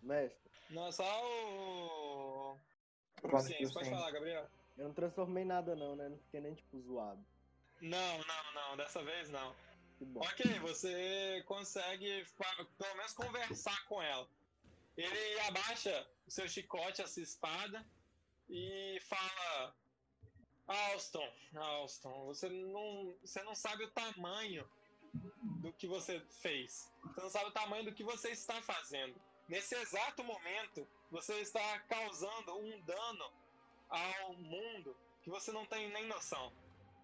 [0.00, 2.56] Mestre, Não, é só o.
[3.20, 4.46] Proficiência, pode falar, Gabriel.
[4.78, 6.08] eu não transformei nada não, né?
[6.08, 7.22] Não fiquei nem tipo zoado.
[7.80, 9.54] Não, não, não, dessa vez não.
[9.98, 10.20] Que bom.
[10.20, 12.24] Ok, você consegue
[12.78, 14.26] pelo menos conversar com ela.
[14.96, 17.86] Ele abaixa o seu chicote, a sua espada,
[18.48, 19.74] e fala:
[20.66, 24.68] Alston, Alston, você não, você não sabe o tamanho
[25.60, 26.90] do que você fez.
[27.04, 29.20] Você não sabe o tamanho do que você está fazendo.
[29.48, 33.32] Nesse exato momento, você está causando um dano
[33.88, 36.52] ao mundo que você não tem nem noção.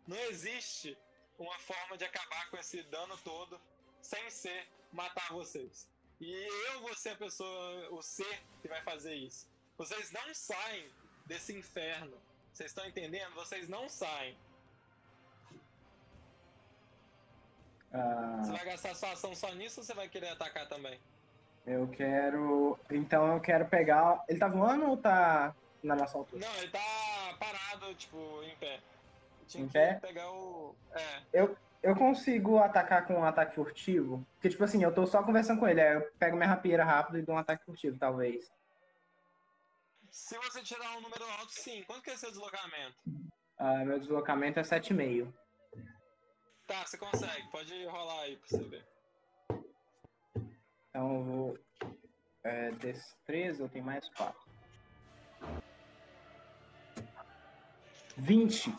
[0.07, 0.97] Não existe
[1.39, 3.61] uma forma de acabar com esse dano todo
[4.01, 5.91] sem ser matar vocês.
[6.21, 6.33] E
[6.73, 9.47] eu vou ser a pessoa, o ser que vai fazer isso.
[9.77, 10.89] Vocês não saem
[11.27, 12.17] desse inferno.
[12.53, 13.35] Vocês estão entendendo?
[13.35, 14.37] Vocês não saem.
[17.93, 20.99] Ah, Você vai gastar sua ação só nisso ou você vai querer atacar também?
[21.67, 22.79] eu quero.
[22.91, 24.25] Então eu quero pegar.
[24.29, 26.47] Ele tá voando ou tá na nossa altura?
[26.47, 28.81] Não, ele tá parado, tipo, em pé.
[29.47, 30.75] Tinha que pegar o.
[30.93, 31.23] É.
[31.83, 34.27] Eu consigo atacar com um ataque furtivo?
[34.35, 35.81] Porque, tipo assim, eu tô só conversando com ele.
[35.81, 38.51] Aí eu pego minha rapieira rápido e dou um ataque furtivo, talvez.
[40.11, 41.85] Se você tirar um número alto, sim.
[41.85, 42.97] Quanto que é seu deslocamento?
[43.57, 45.33] Ah, meu deslocamento é 7,5.
[46.67, 47.49] Tá, você consegue.
[47.51, 48.87] Pode rolar aí pra você ver.
[50.89, 51.59] Então eu vou.
[52.43, 54.35] É, destreza, eu tenho mais 4.
[58.17, 58.75] 20.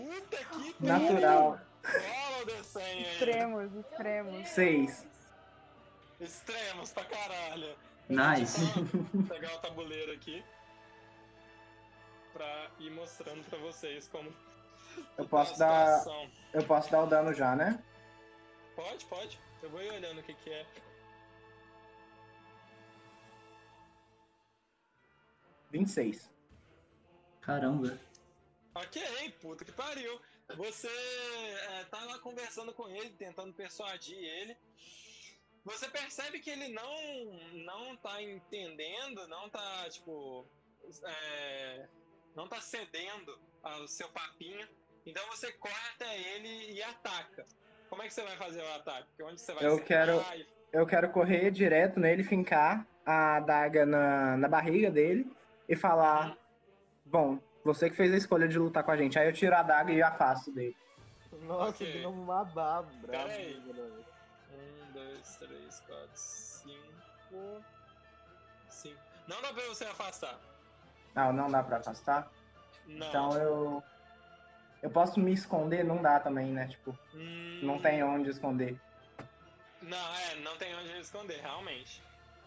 [0.00, 1.60] Puta que Natural.
[3.00, 4.48] Extremos, extremos.
[4.48, 5.06] 6.
[6.20, 7.76] Extremos pra caralho.
[8.08, 8.60] Nice.
[9.12, 10.42] Vou pegar o tabuleiro aqui.
[12.32, 14.32] Pra ir mostrando pra vocês como.
[15.18, 16.04] Eu tá posso a dar.
[16.54, 17.82] Eu posso dar o dano já, né?
[18.74, 19.38] Pode, pode.
[19.62, 20.66] Eu vou ir olhando o que, que é.
[25.70, 26.30] Vinte e seis.
[27.42, 27.98] Caramba.
[28.74, 29.02] Ok,
[29.40, 30.20] puta que pariu.
[30.56, 34.56] Você é, tá lá conversando com ele, tentando persuadir ele.
[35.64, 36.94] Você percebe que ele não
[37.52, 40.46] não tá entendendo, não tá, tipo.
[41.04, 41.86] é,
[42.34, 44.66] não tá cedendo ao seu papinho.
[45.06, 47.44] Então você corre até ele e ataca.
[47.88, 49.22] Como é que você vai fazer o ataque?
[49.22, 54.36] Onde você vai Eu quero- e- Eu quero correr direto nele, fincar a adaga na,
[54.36, 55.26] na barriga dele
[55.68, 56.36] e falar:
[57.04, 59.18] Bom, você que fez a escolha de lutar com a gente.
[59.18, 60.76] Aí eu tiro a adaga e afasto dele.
[61.42, 61.92] Nossa, Ok.
[61.92, 63.28] virou um babá, brabo.
[63.28, 63.54] Né?
[64.52, 67.64] Um, dois, três, quatro, cinco.
[68.68, 68.98] Cinco.
[69.28, 70.38] Não dá pra você afastar.
[71.14, 72.28] Não, não dá pra afastar.
[72.86, 73.08] Não.
[73.08, 73.82] Então eu.
[74.82, 75.84] Eu posso me esconder?
[75.84, 76.66] Não dá também, né?
[76.66, 78.80] Tipo, Hum, não tem onde esconder.
[79.82, 82.02] Não, é, não tem onde esconder, realmente.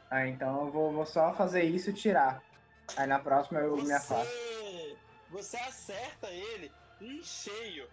[0.10, 2.42] Ah, então eu vou, vou só fazer isso e tirar.
[2.98, 4.34] Aí na próxima eu me afasto.
[5.34, 7.90] Você, acerta ele em cheio.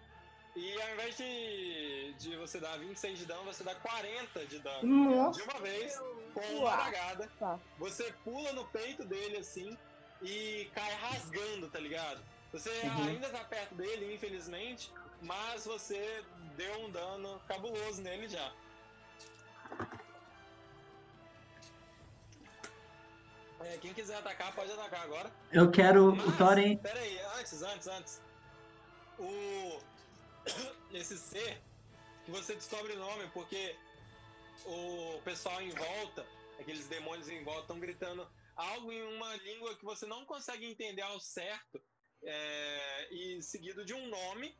[0.54, 4.86] E ao invés de, de você dar 26 de dano, você dá 40 de dano.
[4.86, 5.38] Nossa!
[5.42, 5.96] De uma vez,
[6.34, 6.76] com uma Uau.
[6.76, 7.30] bragada.
[7.38, 7.58] Tá.
[7.78, 9.78] Você pula no peito dele assim
[10.20, 12.22] e cai rasgando, tá ligado?
[12.52, 13.04] Você Uhum.
[13.04, 16.22] ainda tá perto dele, infelizmente, mas você
[16.56, 18.52] deu um dano cabuloso nele já.
[23.60, 25.30] É, quem quiser atacar, pode atacar agora.
[25.52, 26.76] Eu quero Mas, o Thorin.
[26.78, 28.22] Pera aí, antes, antes, antes.
[29.18, 29.80] O.
[30.92, 31.62] Esse ser,
[32.24, 33.76] que você descobre o nome porque
[34.66, 36.26] o pessoal em volta
[36.60, 41.02] aqueles demônios em volta estão gritando algo em uma língua que você não consegue entender
[41.02, 41.80] ao certo,
[42.22, 44.54] é, e seguido de um nome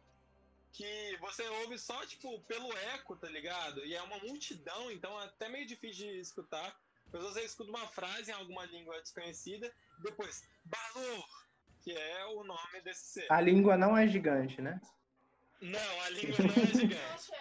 [0.72, 3.84] que você ouve só, tipo, pelo eco, tá ligado?
[3.84, 6.80] E é uma multidão, então é até meio difícil de escutar.
[7.12, 11.28] Mas você escuta uma frase em alguma língua desconhecida, depois, Balor,
[11.82, 13.32] que é o nome desse ser.
[13.32, 14.80] A língua não é gigante, né?
[15.60, 17.30] Não, a língua não é gigante.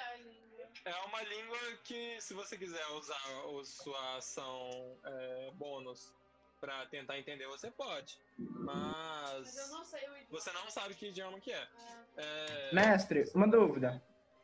[0.86, 0.91] É?
[0.91, 6.13] É uma língua que, se você quiser usar a sua ação é, bônus
[6.60, 8.17] pra tentar entender, você pode.
[8.38, 10.25] Mas eu Mas não sei o idioma.
[10.29, 11.67] você não sabe que idioma que é.
[12.17, 14.01] É, Mestre, uma dúvida.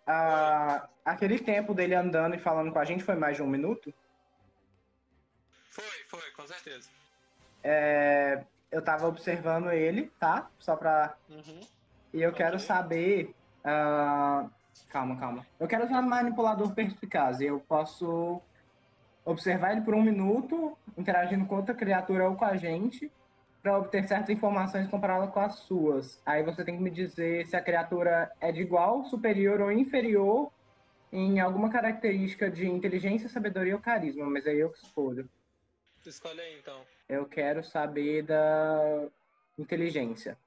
[0.08, 3.94] Ah, aquele tempo dele andando e falando com a gente foi mais de um minuto?
[6.46, 6.90] Com certeza.
[7.64, 10.48] É, eu tava observando ele, tá?
[10.60, 11.16] Só pra.
[11.30, 11.60] Uhum.
[12.14, 12.66] E eu quero Ok.
[12.68, 13.36] saber.
[13.64, 14.48] ah,
[14.90, 15.46] Calma, calma.
[15.60, 17.40] Eu quero usar manipulador perspicaz.
[17.42, 18.42] Eu posso
[19.24, 23.12] observar ele por um minuto, interagindo com outra criatura ou com a gente,
[23.64, 26.22] para obter certas informações compará-la com as suas.
[26.26, 30.52] Aí você tem que me dizer se a criatura é de igual, superior ou inferior
[31.12, 35.28] em alguma característica de inteligência, sabedoria ou carisma, mas aí eu que escolho.
[36.10, 36.86] Escolhe aí então.
[37.10, 39.08] Eu quero saber da
[39.58, 40.38] inteligência.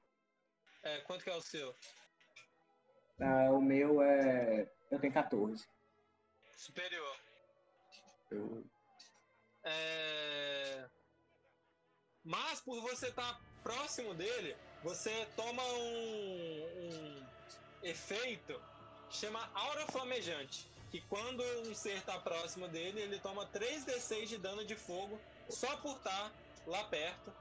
[0.83, 1.75] É, quanto que é o seu?
[3.19, 4.69] Ah, o meu é.
[4.89, 5.67] Eu tenho 14.
[6.55, 7.15] Superior.
[8.31, 8.63] Eu-
[9.63, 10.85] É...
[12.23, 17.25] Mas por você estar próximo dele, você toma um, um
[17.83, 18.61] efeito
[19.09, 20.69] que chama aura flamejante.
[20.91, 25.19] Que quando um ser está próximo dele, ele toma 3d6 de dano de fogo
[25.49, 26.31] só por estar
[26.65, 27.33] lá perto.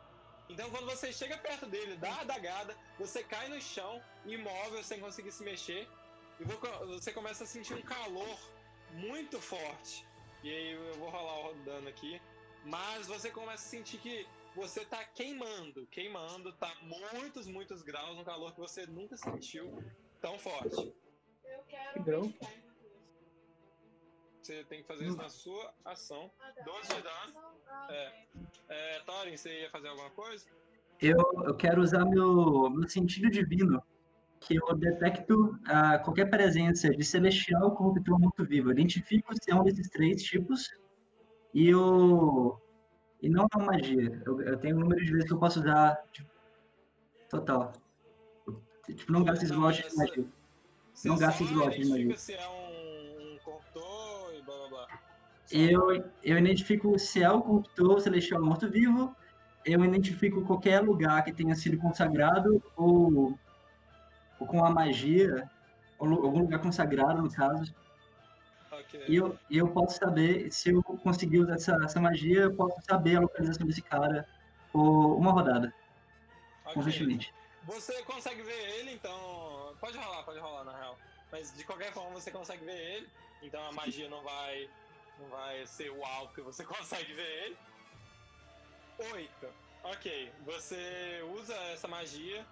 [0.48, 4.98] Então quando você chega perto dele, dá a adagada, você cai no chão, imóvel, sem
[5.00, 5.88] conseguir se mexer.
[6.40, 8.38] E vo- você começa a sentir um calor
[8.92, 10.06] muito forte.
[10.42, 12.20] E aí eu vou rolar o dano aqui.
[12.64, 18.24] Mas você começa a sentir que você tá queimando, queimando, tá muitos, muitos graus, um
[18.24, 19.82] calor que você nunca sentiu
[20.20, 20.92] tão forte.
[21.44, 22.00] Eu quero Que
[24.48, 26.30] Você tem que fazer isso na sua ação.
[26.40, 26.62] Ah, tá.
[26.62, 27.90] 12 de dano.
[27.90, 28.12] É.
[28.70, 30.46] É, Thorin, você ia fazer alguma coisa?
[31.02, 33.82] Eu, eu quero usar meu, meu sentido divino,
[34.40, 38.72] que eu detecto ah, qualquer presença de celestial, corruptor ou morto-vivo.
[38.72, 40.70] Identifico se é um desses três tipos
[41.52, 42.58] e eu
[43.20, 44.22] e não é magia.
[44.24, 46.30] Eu, eu tenho um número de vezes que eu posso usar tipo,
[47.28, 47.72] total.
[48.86, 50.24] Tipo, não gasto slot de magia.
[51.04, 52.16] Não gasta só slot de magia.
[52.16, 52.67] se é um,
[55.50, 55.90] Eu,
[56.22, 59.14] eu identifico se é o corruptor, celestial morto-vivo.
[59.64, 63.38] Eu identifico qualquer lugar que tenha sido consagrado ou,
[64.38, 65.50] ou com a magia,
[65.98, 67.74] ou algum lugar consagrado, no caso.
[68.70, 69.04] Ok.
[69.08, 73.16] E eu, eu posso saber, se eu conseguir usar essa, essa magia, eu posso saber
[73.16, 74.26] a localização desse cara
[74.72, 75.72] por uma rodada,
[76.64, 76.74] Ok.
[76.74, 77.32] constantemente.
[77.64, 79.74] Você consegue ver ele, então.
[79.80, 80.98] Pode rolar, pode rolar na real.
[81.30, 83.08] Mas de qualquer forma você consegue ver ele.
[83.42, 84.68] Então a magia não vai.
[85.20, 87.56] Não vai ser uau que você consegue ver ele.
[89.14, 89.46] Oito.
[89.84, 90.32] Ok.
[90.44, 92.44] Você usa essa magia.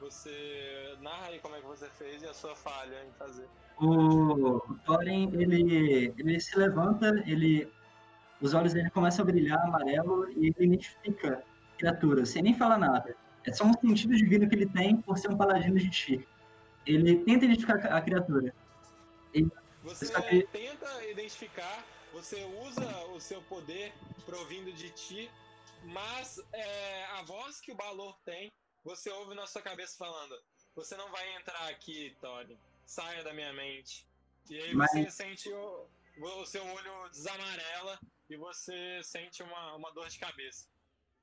[0.00, 3.46] Você narra aí como é que você fez e a sua falha em fazer.
[3.78, 7.70] O Thorin, ele, ele se levanta, ele,
[8.40, 12.78] os olhos dele começam a brilhar amarelo e ele identifica a criatura, sem nem falar
[12.78, 13.14] nada.
[13.46, 16.28] É só um sentido divino que ele tem por ser um paladino de ti.
[16.86, 18.54] Ele tenta identificar a criatura.
[19.82, 23.92] Você Só que- tenta identificar, você usa o seu poder
[24.26, 25.30] provindo de ti,
[25.84, 28.50] mas é, a voz que o Balor tem,
[28.84, 30.34] você ouve na sua cabeça falando:
[30.74, 32.56] Você não vai entrar aqui, Thorin.
[32.86, 34.06] Saia da minha mente.
[34.48, 35.86] E aí Mas- você sente o,
[36.20, 40.66] o seu olho desamarela e você sente uma, uma dor de cabeça.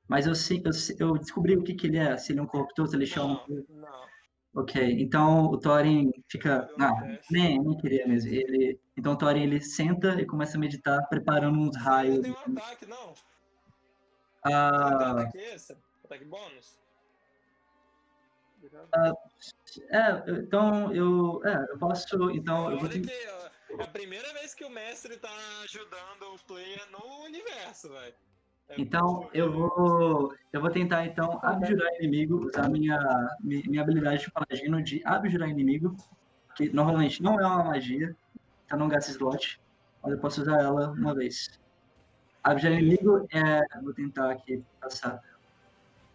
[0.08, 2.48] Mas eu, sei- eu, eu descobri o que, que ele é, se ele é um
[2.48, 3.44] corruptor, se ele chama.
[3.50, 4.08] Não, não.
[4.58, 6.68] Ok, então o Thorin fica.
[6.78, 7.32] Não, teste.
[7.32, 8.32] nem, nem queria mesmo.
[8.32, 12.22] Ele, então o Thorin ele senta e começa a meditar, preparando uns raios.
[12.22, 13.14] tem um ataque, não.
[14.44, 15.78] Não Ah, ataque extra?
[16.04, 16.80] Ataque bônus?
[19.92, 21.40] é, eu- então eu.
[21.46, 22.32] É, eu posso.
[22.32, 25.30] Então eu vou Olha ter- que ó, é a primeira vez que o mestre tá
[25.64, 28.16] ajudando o player no universo, velho.
[28.70, 30.34] É Então eu vou.
[30.52, 33.00] Eu vou tentar então abjurar inimigo, usar minha,
[33.42, 35.96] mi- minha habilidade de paladino de abjurar inimigo,
[36.56, 38.16] que normalmente não é uma magia,
[38.66, 39.60] então não gasta slot,
[40.02, 41.60] mas eu posso usar ela uma vez.
[42.44, 43.62] Abjurar inimigo é.
[43.82, 45.22] Vou tentar aqui passar.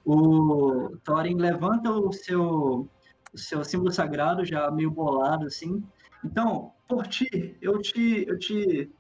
[0.05, 2.89] O Thorin levanta o seu,
[3.33, 5.83] o seu símbolo sagrado, já meio bolado assim.
[6.25, 8.91] Então, por ti, eu te, eu te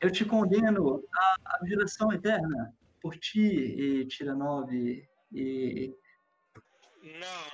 [0.00, 5.92] Eu te condeno à, à geração eterna por ti, e tira nove, e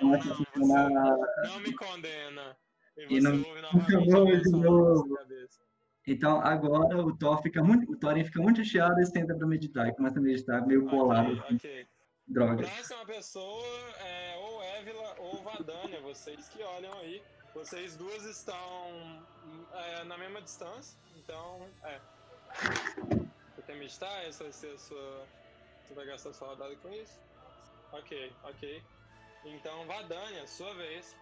[0.01, 0.89] Não, não, você na-
[1.49, 2.57] não me condena.
[2.97, 3.71] E E não- ouve não
[4.43, 5.19] de novo.
[6.07, 9.89] Então agora o Thor fica muito, o Thorin fica muito chateado e senta pra meditar,
[9.89, 11.89] e começa a meditar meio bolado, Ok, assim, ok.
[12.29, 12.67] droga.
[12.67, 13.65] Próxima pessoa
[14.01, 17.23] é ou Évila ou Vadania, vocês que olham aí.
[17.55, 19.25] Vocês duas estão
[19.73, 22.01] é, na mesma distância, então é.
[22.55, 24.25] Você quer meditar?
[24.25, 25.27] Essa vai ser a sua.
[25.83, 27.21] Você vai gastar sua rodada com isso?
[27.93, 28.83] Ok, ok.
[29.45, 31.17] Então, Vadania, sua vez.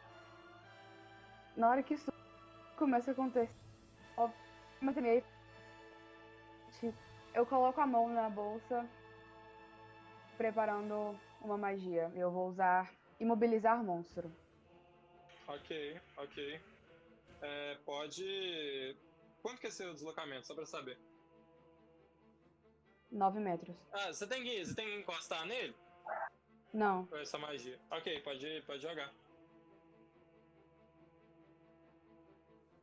[1.56, 2.10] Na hora que isso
[2.76, 3.54] começa a acontecer,
[4.80, 5.22] mas também
[7.34, 8.86] eu coloco a mão na bolsa,
[10.36, 12.10] preparando uma magia.
[12.14, 14.30] Eu vou usar imobilizar monstro.
[15.46, 16.60] Ok, ok.
[17.40, 18.96] É, pode.
[19.42, 20.98] Quanto que é seu deslocamento, só pra saber?
[23.12, 23.76] 9 metros.
[23.92, 25.74] Ah, você tem que, você tem que encostar nele?
[26.72, 27.06] Não.
[27.06, 27.78] Com essa magia.
[27.90, 29.12] Ok, pode, pode jogar.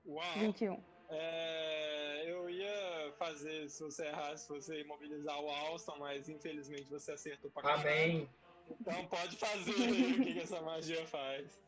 [0.05, 0.39] Uau!
[0.39, 0.81] 21.
[1.09, 7.49] É, eu ia fazer, se você errasse, você imobilizar o Alston, mas infelizmente você acertou
[7.51, 7.81] pra caralho.
[7.81, 8.29] Amém.
[8.69, 11.59] Então pode fazer aí o que, que essa magia faz.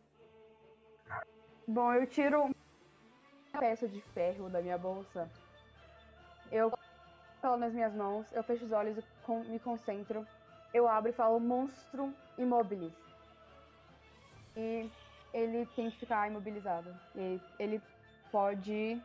[1.68, 5.30] Bom, eu tiro uma peça de ferro da minha bolsa.
[6.52, 6.72] Eu
[7.48, 10.28] ela nas minhas mãos, eu fecho os olhos e me concentro.
[10.74, 12.94] Eu abro e falo monstro imobilis.
[14.56, 14.90] E
[15.34, 16.96] ele tem que ficar imobilizado.
[17.16, 17.82] E ele
[18.32, 19.02] pode.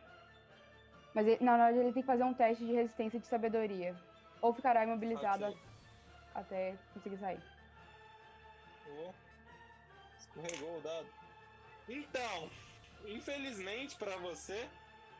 [1.13, 3.95] Mas ele, na verdade ele tem que fazer um teste de resistência de sabedoria.
[4.41, 5.55] Ou ficará imobilizado
[6.35, 7.41] até conseguir sair.
[8.89, 9.11] Oh,
[10.19, 11.07] escorregou o dado.
[11.89, 12.49] Então,
[13.05, 14.69] infelizmente pra você,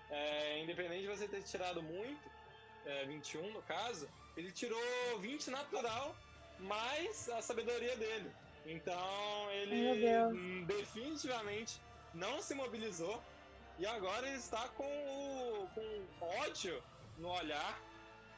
[0.10, 2.37] é, independente de você ter tirado muito,
[2.88, 4.80] é, 21 no caso, ele tirou
[5.20, 6.16] 20 natural,
[6.60, 8.32] mais a sabedoria dele.
[8.66, 9.76] Então ele
[10.34, 11.80] hum, definitivamente
[12.14, 13.22] não se mobilizou
[13.80, 16.82] e agora ele está com, o- com ódio
[17.18, 17.80] no olhar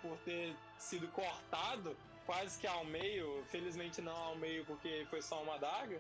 [0.02, 1.96] por ter sido cortado
[2.26, 6.00] quase que ao meio, felizmente não ao meio porque foi só uma adaga.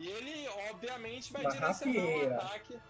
[0.00, 2.36] E ele obviamente vai Uma direcionar um rapieira.
[2.36, 2.80] ataque.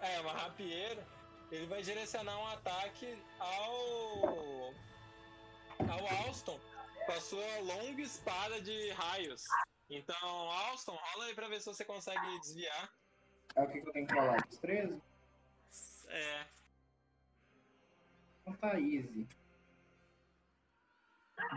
[0.00, 1.06] É, uma rapieira.
[1.50, 4.74] Ele vai direcionar um ataque ao.
[5.88, 6.58] ao Alston
[7.06, 9.44] com a sua longa espada de raios.
[9.88, 10.16] Então,
[10.50, 12.92] Alston, rola aí pra ver se você consegue desviar.
[13.54, 14.44] É o que que eu tenho que rolar?
[14.48, 15.00] Os 13?
[16.08, 16.46] É,
[18.44, 19.26] Não tá easy.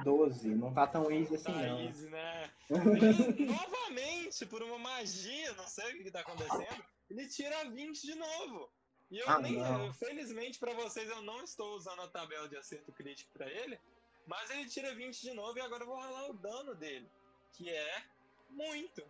[0.04, 0.50] 12.
[0.56, 1.82] Não tá tão easy assim, tá não.
[1.82, 2.52] easy, né?
[2.70, 8.02] Ele, novamente, por uma magia, não sei o que, que tá acontecendo, ele tira 20
[8.02, 8.72] de novo.
[9.12, 9.57] E eu Ah, nem.
[9.57, 9.91] não.
[9.93, 13.80] Felizmente pra vocês, eu não estou usando a tabela de acerto crítico pra ele.
[14.28, 17.10] Mas ele tira 20 de novo e agora eu vou rolar o dano dele.
[17.53, 18.03] Que é
[18.49, 19.03] muito.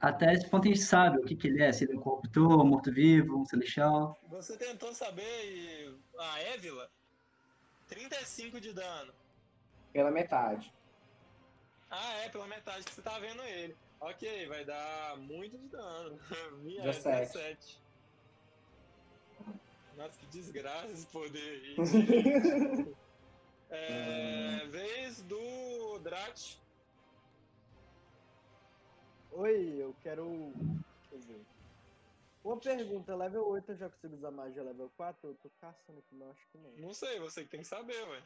[0.00, 2.00] Até esse ponto a gente sabe o que, que ele é, se ele é um
[2.00, 4.18] corruptor, morto-vivo, um celestial.
[4.28, 5.98] Você tentou saber e.
[6.18, 6.90] A Évila?
[7.88, 9.12] 35 de dano.
[9.92, 10.72] Pela metade.
[11.90, 13.76] Ah, é, pela metade que você tá vendo ele.
[14.00, 16.18] Ok, vai dar muito de dano.
[16.78, 17.32] É, 17.
[17.32, 17.82] 17.
[19.96, 21.76] Nossa, que desgraça esse poder aí.
[23.70, 26.56] é, vez do Drat.
[29.32, 30.52] Oi, eu quero.
[31.10, 31.44] Deixa eu ver.
[32.44, 35.28] Uma pergunta, level 8 eu já consigo usar magia level 4?
[35.28, 36.70] Eu tô caçando aqui, mas acho que não.
[36.78, 38.22] Não sei, você que tem que saber, ué.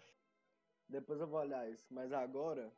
[0.88, 2.70] Depois eu vou olhar isso, mas agora.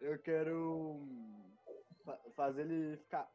[0.00, 0.92] Eu quero.
[0.94, 1.56] hum,
[2.04, 3.30] fa- fazer ele ficar.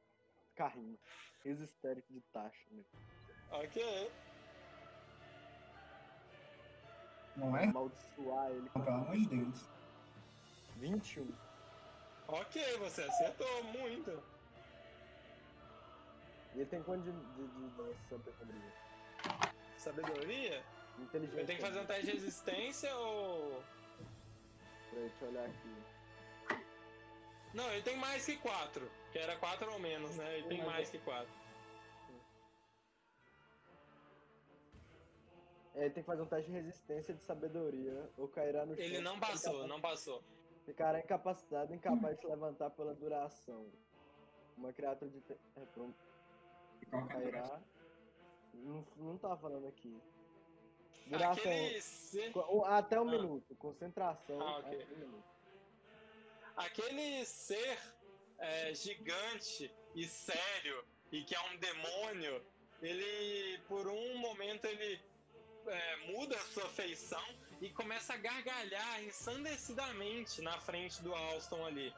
[0.50, 1.00] ficar rindo.
[1.44, 2.84] Riso histérico de taxa, né?
[3.50, 3.84] Ok.
[7.36, 7.66] Não é?
[7.66, 8.70] Amaldiçoar ele.
[8.76, 9.70] Não, pelo amor de Deus.
[10.76, 11.28] 21.
[12.28, 14.12] Ok, você acertou muito.
[16.54, 18.72] E ele tem quanto de, de, de, de sabedoria?
[19.78, 20.66] Sabedoria?
[20.98, 21.40] Inteligência.
[21.40, 23.64] Ele tem que fazer um teste de resistência ou.
[24.92, 26.64] Deixa eu olhar aqui.
[27.54, 28.89] Não, ele tem mais que 4.
[29.12, 30.38] Que era 4 ou menos, né?
[30.38, 31.42] Ele tem Mas mais é- que 4.
[35.76, 38.10] É, ele tem que fazer um teste de resistência de sabedoria.
[38.18, 38.84] Ou cairá no chão.
[38.84, 40.24] Ele não passou, incapa- não passou.
[40.66, 43.66] Ficará incapacitado, incapaz de se levantar pela duração.
[44.58, 45.22] Uma criatura de.
[45.32, 45.96] É, pronto.
[46.82, 47.08] E é?
[47.08, 47.60] Cairá.
[48.54, 50.00] Não, não tá falando aqui.
[51.08, 51.32] Duração.
[51.34, 52.32] Aquele ser.
[52.32, 53.12] Co- Até um Ah.
[53.12, 53.56] minuto.
[53.56, 54.39] Concentração.
[54.41, 54.82] Ah, ok.
[54.82, 55.24] até um minuto.
[56.58, 57.80] aquele ser
[58.39, 62.43] é, gigante e sério e que é um demônio,
[62.82, 64.99] ele por um momento ele
[65.68, 67.24] é, muda a sua feição
[67.62, 71.93] e começa a gargalhar ensandecidamente na frente do Alston ali.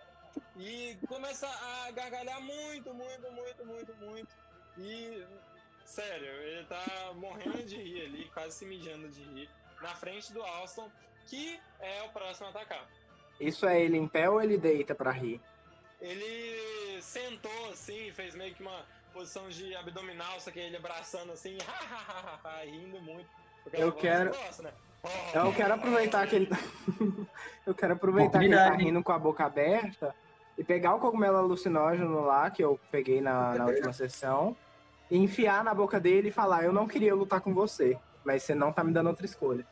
[0.57, 4.35] E começa a gargalhar muito, muito, muito, muito, muito.
[4.77, 5.25] E,
[5.93, 9.49] sério, ele tá morrendo de rir ali, quase se mijando de rir,
[9.81, 10.89] na frente do Alston,
[11.27, 12.87] que é o próximo a atacar.
[13.39, 15.39] Isso é ele em pé ou ele deita pra rir?
[16.01, 18.81] Ele sentou assim, fez meio que uma
[19.13, 21.57] posição de abdominal, só que ele abraçando assim,
[22.65, 23.29] rindo muito.
[23.63, 24.73] porque Eu ela quero- gosta, né?
[25.33, 26.49] Eu quero aproveitar que ele.
[27.67, 30.15] eu quero aproveitar que ele tá rindo com a boca aberta
[30.57, 34.55] e pegar o cogumelo alucinógeno lá, que eu peguei na, na última sessão,
[35.09, 38.71] enfiar na boca dele e falar: Eu não queria lutar com você, mas você não
[38.71, 39.65] tá me dando outra escolha.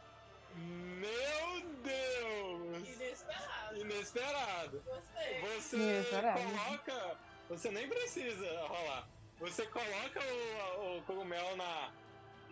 [0.55, 2.87] Meu Deus!
[2.87, 3.77] Inesperado.
[3.77, 4.81] Inesperado.
[4.85, 5.41] Gostei.
[5.41, 6.39] Você Inesperado.
[6.39, 7.17] coloca.
[7.49, 9.07] Você nem precisa rolar.
[9.39, 11.91] Você coloca o, o cogumelo na,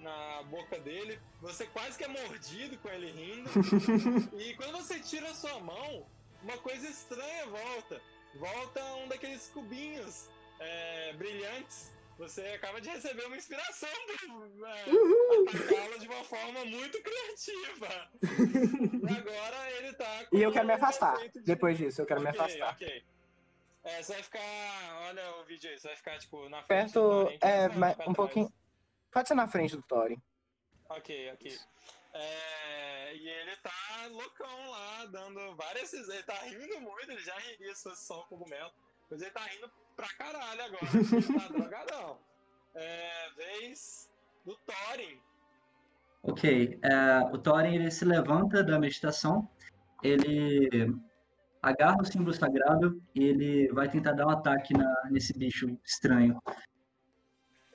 [0.01, 3.49] na boca dele, você quase que é mordido com ele rindo.
[4.37, 6.05] e quando você tira a sua mão,
[6.41, 8.01] uma coisa estranha volta.
[8.35, 11.91] Volta um daqueles cubinhos é, brilhantes.
[12.19, 18.11] Você acaba de receber uma inspiração para atacá-lo de uma forma muito criativa.
[18.21, 18.21] e
[19.17, 21.17] agora ele tá E eu quero me um afastar.
[21.29, 22.73] de- Depois disso, eu quero me Ok, afastar.
[22.73, 23.05] Ok.
[23.85, 25.01] É, você vai ficar.
[25.07, 26.99] Olha o vídeo aí, você vai ficar, tipo, na frente Perto.
[27.01, 28.53] do Thorin, É, mas um pouquinho.
[29.11, 30.21] Pode ser na frente do Thorin.
[30.89, 31.57] Ok, ok.
[32.13, 35.93] É, e ele tá loucão lá, dando várias.
[35.93, 38.73] Ele tá rindo muito, ele já riria se fosse só o cogumelo.
[39.09, 40.85] Mas ele tá rindo pra caralho agora.
[40.93, 42.19] ele tá drogadão.
[42.75, 44.09] É, vez
[44.45, 45.19] do Thorin.
[46.21, 49.49] Ok, é, o Thorin ele se levanta da meditação,
[50.03, 50.93] ele
[51.61, 56.41] agarra o símbolo sagrado e ele vai tentar dar um ataque na- nesse bicho estranho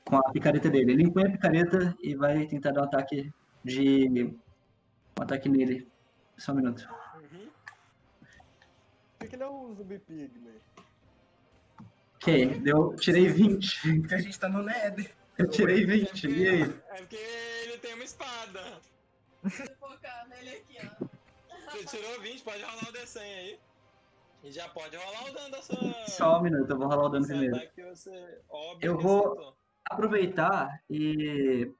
[0.04, 0.92] com a picareta dele.
[0.92, 3.32] Ele empunha a picareta e vai tentar dar um ataque
[3.64, 4.08] de
[5.18, 5.90] um ataque nele.
[6.36, 6.86] Só um minuto.
[7.14, 7.48] Uhum.
[8.20, 10.60] Por que que ele é um zumbi pigman?
[12.24, 14.00] Ok, deu, tirei 20.
[14.00, 15.10] Porque a gente tá no Nether.
[15.36, 16.26] Eu tirei 20.
[16.26, 16.62] E aí?
[16.62, 17.16] É porque
[17.64, 18.60] ele tem uma espada.
[19.42, 21.04] Vou focar nele aqui, ó.
[21.72, 23.58] Você tirou 20, pode rolar o D100 aí.
[24.42, 25.76] E já pode rolar o dano da sua.
[26.08, 27.60] Só um minuto, eu vou rolar o dano primeiro.
[27.90, 28.38] você.
[28.48, 29.56] Óbvio Eu que vou- acertou.
[29.90, 31.70] aproveitar e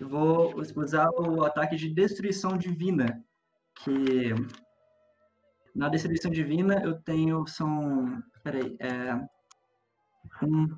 [0.00, 3.22] vou usar o ataque de destruição divina,
[3.82, 4.32] que
[5.74, 9.33] na destruição divina eu tenho são, peraí, é
[10.42, 10.68] um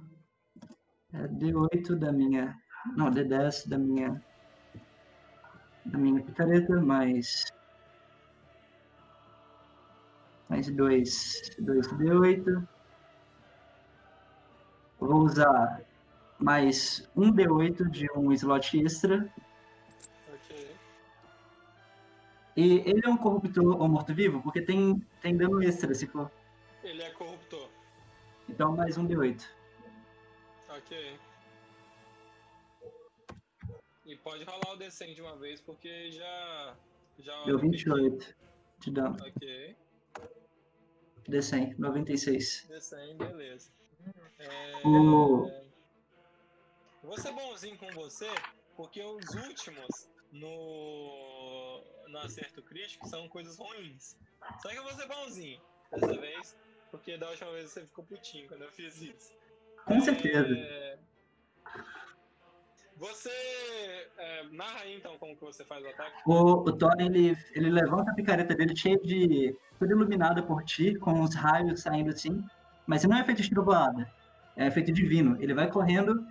[1.12, 2.56] é D8 da minha,
[2.96, 4.22] não, D10 da minha
[5.84, 7.44] da minha picareta mais
[10.48, 12.66] mais dois, dois D8.
[14.98, 15.82] Vou usar
[16.38, 19.28] mais um D8 de um slot extra.
[20.32, 20.76] Ok.
[22.56, 26.30] E ele é um corruptor ou morto-vivo, porque tem, tem dano extra, se for.
[26.82, 27.35] Ele é corruptor.
[28.56, 29.46] Então mais um D8.
[30.70, 31.20] Ok.
[34.06, 36.74] E pode rolar o D100 de uma vez, porque já.
[37.18, 38.34] já Deu 28
[38.78, 39.14] de dano.
[39.20, 39.76] Ok.
[41.28, 42.66] D100, 96.
[42.70, 43.70] D100, beleza.
[44.38, 44.86] É...
[44.86, 45.66] O-
[47.02, 48.30] Vou ser bonzinho com você,
[48.74, 54.16] porque os últimos no, no acerto crítico são coisas ruins.
[54.62, 56.56] Só que eu vou ser bonzinho dessa vez,
[56.96, 59.32] porque da última vez você ficou putinho quando eu fiz isso.
[59.84, 60.54] Com certeza.
[60.56, 60.98] É,
[62.96, 63.30] Você
[64.18, 66.16] é, narra aí então como que você faz o ataque.
[66.26, 69.54] O, o Thor, ele, ele levanta a picareta dele cheia de.
[69.78, 72.42] toda iluminada por ti, com os raios saindo assim.
[72.86, 74.10] Mas não é feito de trovoada.
[74.56, 75.36] É feito divino.
[75.40, 76.26] Ele vai correndo,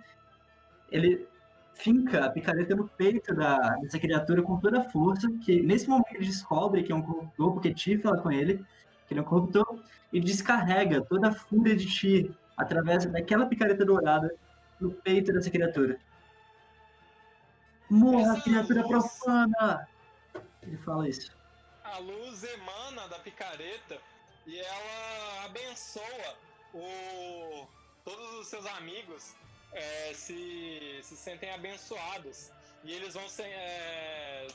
[0.90, 1.28] ele
[1.74, 6.10] finca a picareta no peito da, dessa criatura com toda a força, que nesse momento
[6.14, 8.64] ele descobre que é um corruptor, porque Ti fala com ele
[9.06, 9.80] que ele é um corruptor,
[10.12, 14.34] e descarrega toda a fúria de Ti através daquela picareta dourada
[14.80, 15.98] no peito dessa criatura.
[17.88, 19.88] Morra, Essa criatura luz- profana!
[20.62, 21.30] Ele fala isso.
[21.84, 23.98] A luz emana da picareta
[24.46, 26.34] e ela abençoa
[26.74, 27.66] o,
[28.04, 29.34] todos os seus amigos
[29.72, 32.50] é, se, se sentem abençoados.
[32.82, 34.48] E eles vão ser, é,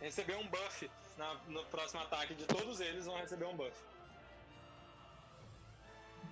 [0.00, 0.88] receber um buff
[1.20, 2.34] na- no próximo ataque.
[2.34, 3.72] De todos eles vão receber um buff.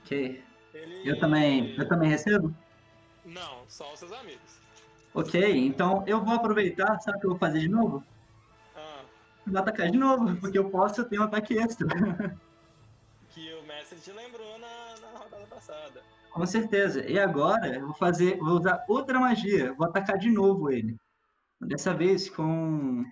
[0.03, 0.43] Ok.
[0.75, 2.55] Ele- Eu também, eu também recebo?
[3.25, 4.59] Não, só os seus amigos.
[5.15, 8.05] Ok, então eu vou aproveitar, sabe o que eu vou fazer de novo?
[8.77, 9.03] Ah,
[9.47, 11.87] Vou atacar de novo, porque eu posso ter um ataque extra.
[13.31, 13.51] que
[13.89, 16.03] você te lembrou na, na rodada passada.
[16.31, 17.05] Com certeza.
[17.09, 19.73] E agora eu vou fazer, vou usar outra magia.
[19.75, 20.97] Vou atacar de novo ele.
[21.61, 23.05] Dessa vez com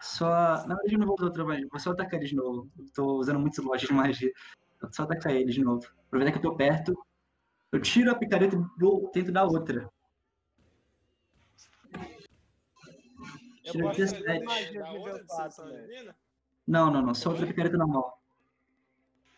[0.00, 0.28] só.
[0.66, 1.66] Na verdade, eu não vou usar outra magia.
[1.70, 2.70] Vou só atacar ele de novo.
[2.78, 4.32] Eu tô usando muitos lojas de magia.
[4.80, 5.86] Vou só atacar ele de novo.
[6.06, 7.06] Aproveitar que eu tô perto.
[7.72, 9.90] Eu tiro a picareta e vou- tento dar outra.
[13.64, 14.44] Eu fazer 17.
[14.44, 15.66] magia Da nível outra de 4, sedução
[16.04, 16.14] né?
[16.66, 17.14] Não, não, não.
[17.14, 18.20] Só outra picareta normal.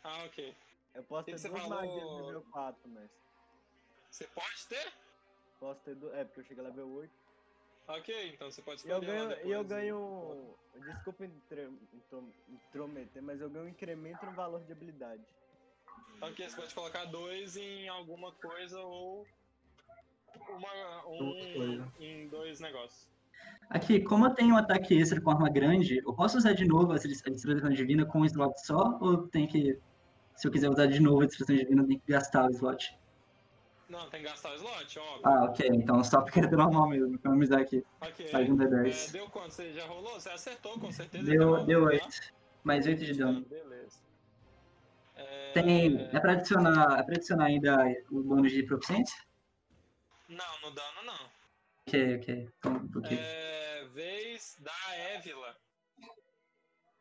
[0.02, 0.54] Ah, ok.
[0.94, 1.68] Eu posso ter duas falou?
[1.68, 3.20] magias nível 4, mestre.
[4.10, 4.92] Você pode ter?
[5.60, 6.14] Posso ter duas.
[6.14, 7.25] É, porque eu cheguei a level 8.
[7.88, 9.28] Ok, então você pode E eu escolher lá ganho.
[9.28, 9.46] depois.
[9.46, 10.54] E eu ganho.
[10.86, 15.22] Desculpa entre- intro- intrometer, mas eu ganho um incremento no valor de habilidade.
[16.20, 19.26] Ok, você pode colocar dois em alguma coisa ou
[20.50, 21.92] uma, um coisa.
[22.00, 23.08] em dois negócios.
[23.70, 26.92] Aqui, como eu tenho um ataque extra com arma grande, eu posso usar de novo
[26.92, 28.98] a dis- a distribuição divina com um slot só?
[29.00, 29.78] Ou tem que.
[30.36, 32.84] Se eu quiser usar de novo a distribuição divina, tem que gastar o slot?
[33.88, 35.22] Não, tem que gastar o slot, óbvio.
[35.24, 35.68] Ah, ok.
[35.72, 37.14] Então só a picareta normal mesmo.
[37.14, 37.84] Economizar aqui.
[38.00, 38.28] ok.
[38.28, 39.12] Faz um É, D10.
[39.12, 39.52] deu quanto?
[39.54, 40.14] Você já rolou?
[40.14, 41.24] Você acertou, com certeza.
[41.24, 42.04] Deu, deu rolou, tá?
[42.06, 42.34] 8.
[42.64, 43.40] Mais 8 de dano.
[43.46, 44.00] Beleza.
[45.14, 46.02] É, Tem.
[46.12, 47.76] É pra adicionar, é pra adicionar ainda
[48.10, 49.16] o bônus de proficiência?
[50.28, 51.30] Não, no dano não.
[51.86, 52.50] Ok, ok.
[52.58, 53.20] Então, um pouquinho.
[53.22, 55.56] É, vez da Évila.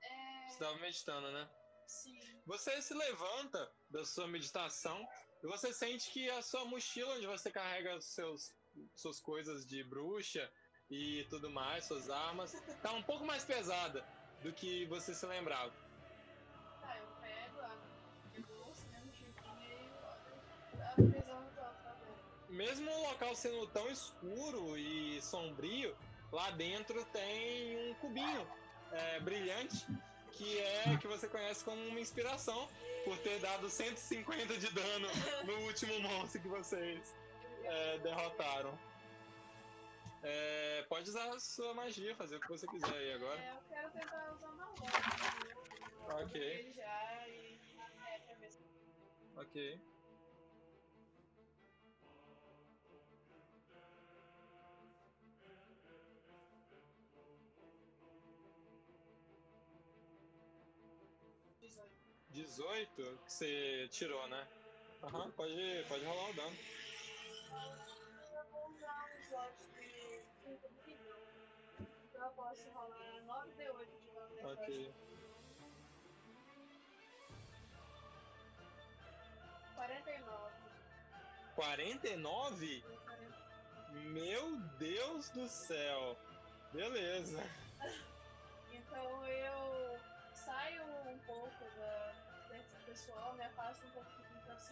[0.03, 1.47] É, Você tava meditando, né?
[1.87, 2.19] sim.
[2.45, 5.07] Você se levanta da sua meditação
[5.45, 8.51] e você sente que a sua mochila, onde você carrega seus,
[8.95, 10.51] suas coisas de bruxa
[10.89, 14.03] e tudo mais, suas armas, tá um pouco mais pesada
[14.41, 15.71] do que você se lembrava.
[16.81, 17.77] Tá, eu pego a
[18.31, 22.23] minha bolsa, minha mochilinha e olho a prisão do alfabeta.
[22.49, 25.95] Mesmo o local sendo tão escuro e sombrio,
[26.31, 28.47] lá dentro tem um cubinho
[28.91, 29.85] é, brilhante
[30.35, 32.67] que é que você conhece como uma inspiração
[33.03, 35.07] por ter dado 150 de dano
[35.45, 37.15] no último monstro que vocês
[37.63, 38.77] é, derrotaram.
[40.23, 43.39] É, pode usar a sua magia, fazer o que você quiser aí agora.
[43.39, 46.23] É, eu quero tentar usar uma loja.
[46.23, 46.73] Ok.
[46.75, 47.59] Já e.
[48.07, 48.59] É, pra ver se.
[49.37, 49.79] Ok.
[62.35, 64.45] 18 que você tirou, né?
[65.03, 66.57] Aham, pode, pode rolar o dano.
[68.33, 71.15] Eu vou usar um slot de 30 de nível.
[71.79, 74.93] Então eu posso rolar 9d8 de dano Ok.
[79.75, 80.53] 49.
[81.55, 82.83] 49?
[84.11, 86.17] Meu Deus do céu!
[86.73, 87.41] Beleza.
[88.71, 89.97] Então eu
[90.33, 91.65] saio um pouco
[92.95, 94.71] pessoal, me afasto um pouquinho pra se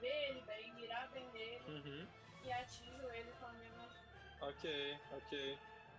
[0.00, 2.08] ver ele bem, mirar bem nele Uhum.
[2.42, 4.02] e atinjo ele com a minha magia.
[4.40, 5.58] Ok, ok.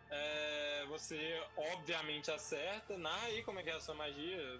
[0.10, 2.97] É, você obviamente acerta.
[2.97, 4.60] Na aí, como é que é a sua magia?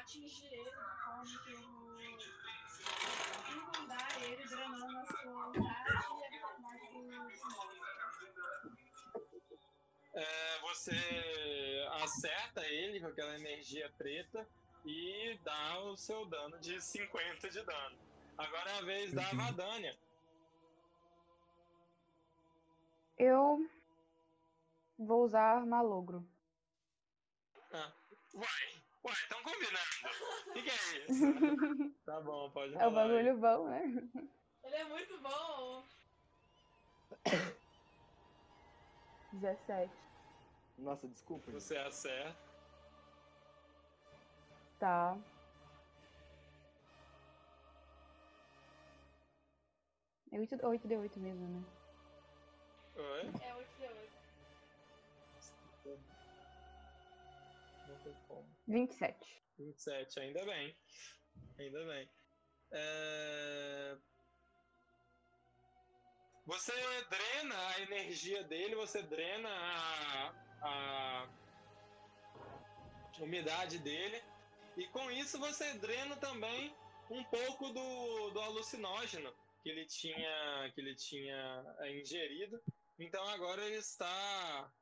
[0.00, 2.00] Atingir ele de forma que eu vou
[3.50, 7.40] inundar ele, drenando a sua vontade e.
[10.12, 14.46] É, você acerta ele com aquela energia preta
[14.84, 17.98] e dá o seu dano de 50 de dano.
[18.36, 19.36] Agora é a vez da Uhum.
[19.36, 19.96] Vadania.
[23.18, 23.70] Eu
[24.98, 26.26] vou usar malogro.
[28.34, 29.78] Uai, uai, estão combinando.
[30.48, 31.94] O que, que é isso?
[32.06, 33.08] tá bom, pode É o rolar aí.
[33.08, 34.30] bagulho bom, né?
[34.64, 35.84] Ele é muito bom!
[39.32, 39.92] 17.
[40.78, 41.50] Nossa, desculpa.
[41.50, 41.60] gente.
[41.62, 42.36] Você acerta.
[44.78, 45.16] Tá.
[50.32, 51.64] É 8, 8 de 8 mesmo, né?
[52.96, 53.20] Oi?
[53.42, 54.10] É 8d8.
[57.88, 58.49] Não tem como.
[58.70, 59.42] 27.
[59.58, 60.76] 27, ainda bem.
[61.58, 62.08] Ainda bem.
[62.72, 63.96] É,
[66.50, 66.72] Você
[67.08, 70.32] drena a energia dele, você drena a...
[70.62, 71.28] a
[73.20, 74.20] umidade dele.
[74.76, 76.74] E com isso você drena também
[77.08, 82.60] um pouco do, do alucinógeno que ele tinha que ele tinha é, ingerido.
[82.98, 84.72] Então agora ele está.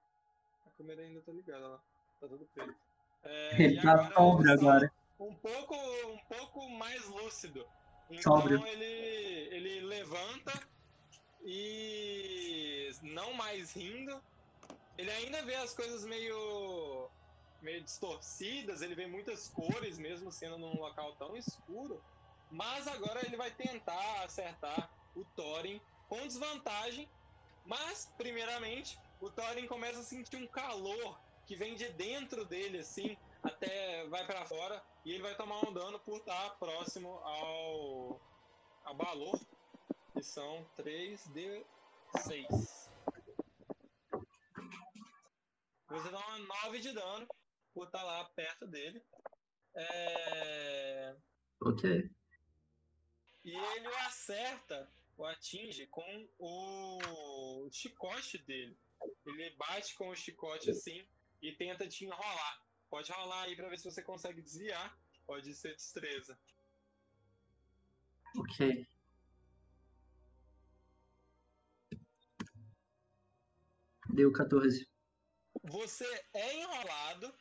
[0.67, 1.79] A câmera ainda tá ligada lá.
[2.21, 2.88] Tá tudo preto.
[3.25, 4.93] É, Ele tá agora sombra está agora.
[5.19, 5.75] um pouco,
[6.07, 7.67] um pouco mais lúcido.
[8.11, 8.67] Então Sóbrio.
[8.67, 10.53] ele, ele levanta
[11.45, 14.23] e não mais rindo.
[14.97, 17.09] Ele ainda vê as coisas meio,
[17.63, 22.03] meio distorcidas, ele vê muitas cores, mesmo sendo num local tão escuro.
[22.51, 27.09] Mas agora ele vai tentar acertar o Thorin com desvantagem.
[27.65, 33.17] Mas, primeiramente, o Thorin começa a sentir um calor que vem de dentro dele, assim,
[33.43, 34.85] até vai pra fora.
[35.03, 38.21] E ele vai tomar um dano por estar próximo ao,
[38.85, 39.41] ao Balor.
[40.13, 41.65] Que são 3d6.
[45.89, 47.27] Você dá uma 9 de dano
[47.73, 49.03] por estar lá perto dele.
[49.75, 51.17] É...
[51.63, 52.11] Ok.
[53.43, 58.77] E ele o acerta, o atinge com o chicote dele.
[59.25, 61.09] Ele bate com o chicote assim
[61.41, 62.63] e tenta te enrolar.
[62.91, 64.99] Pode rolar aí pra ver se você consegue desviar.
[65.27, 66.39] Pode ser destreza.
[68.37, 68.89] Ok.
[74.11, 74.89] Deu 14.
[75.65, 77.35] Você é enrolado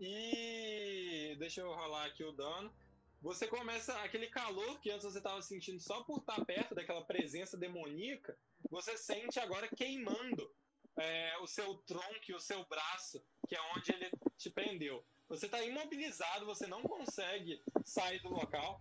[0.00, 1.36] e.
[1.38, 2.74] Deixa eu rolar aqui o dano.
[3.20, 7.56] Você começa aquele calor que antes você estava sentindo só por estar perto daquela presença
[7.56, 8.38] demoníaca.
[8.70, 10.54] Você sente agora queimando
[10.96, 15.04] é, o seu tronco e o seu braço, que é onde ele te prendeu.
[15.28, 18.80] Você está imobilizado, você não consegue sair do local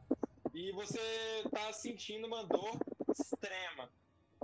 [0.54, 1.00] e você
[1.46, 3.92] está sentindo uma dor extrema.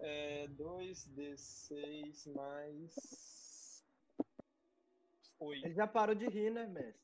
[0.02, 3.86] É, 2d6 mais
[5.40, 5.66] 8.
[5.66, 7.02] Ele já parou de rir, né, mestre?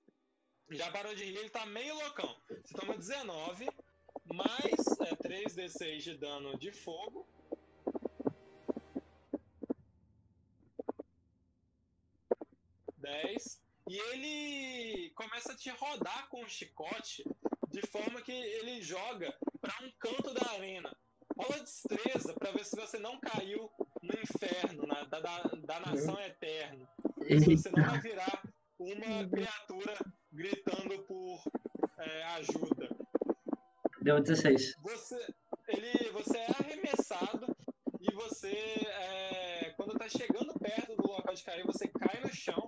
[0.71, 2.35] Já parou de rir, ele tá meio loucão.
[2.49, 3.69] Você toma 19,
[4.25, 7.27] mais é, 3d6 de dano de fogo.
[13.07, 13.61] Dez.
[13.89, 17.23] E ele começa a te rodar com o chicote
[17.69, 20.93] de forma que ele joga pra um canto da arena.
[21.37, 26.19] Rola destreza pra ver se você não caiu no inferno, na, da, da, da nação
[26.19, 26.85] eterna.
[27.23, 28.43] Se você não vai virar
[28.77, 29.97] uma criatura
[30.33, 31.41] gritando por
[31.99, 32.89] é, ajuda.
[34.01, 34.75] Deu 16.
[34.81, 35.33] Você,
[35.69, 37.55] ele, você é arremessado
[38.01, 42.67] e você, é, quando tá chegando perto do local de cair, você cai no chão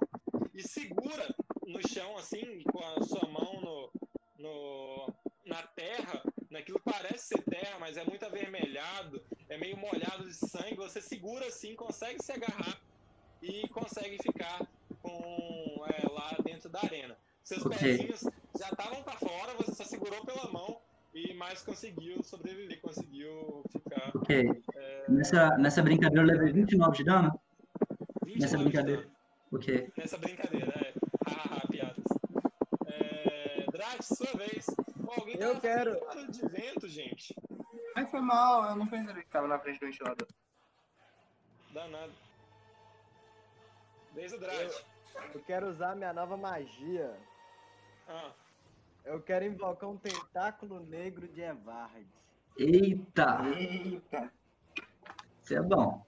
[0.59, 1.25] e segura
[1.65, 3.93] no chão, assim, com a sua mão no,
[4.37, 5.13] no,
[5.45, 10.75] na terra, naquilo parece ser terra, mas é muito avermelhado, é meio molhado de sangue.
[10.75, 12.77] Você segura assim, consegue se agarrar
[13.41, 14.67] e consegue ficar
[15.01, 17.17] com é, lá dentro da arena.
[17.41, 17.77] Seus Ok.
[17.77, 18.21] pezinhos
[18.59, 20.81] já estavam para fora, você só segurou pela mão
[21.13, 24.61] e mais conseguiu sobreviver, conseguiu ficar Ok.
[25.07, 27.39] Nessa, nessa brincadeira eu levei 29 de dano?
[28.25, 29.18] 20 Nessa de brincadeira.
[29.97, 30.93] Nessa brincadeira, é.
[31.29, 32.05] Hahaha, piadas.
[32.85, 34.65] É, Drat, sua vez.
[35.03, 35.99] Pô, alguém Eu tava quero.
[36.29, 37.35] de vento, gente.
[37.95, 40.27] Ai, foi mal, eu não percebi que tava na frente do ventilador.
[41.73, 42.13] Danado.
[44.13, 44.85] Desde o Drat.
[45.33, 47.17] Eu quero usar minha nova magia.
[48.07, 48.31] Ah,
[49.05, 52.05] Eu quero invocar um tentáculo negro de Evard.
[52.57, 53.39] Eita!
[53.57, 54.31] Eita.
[55.41, 56.05] Isso é bom.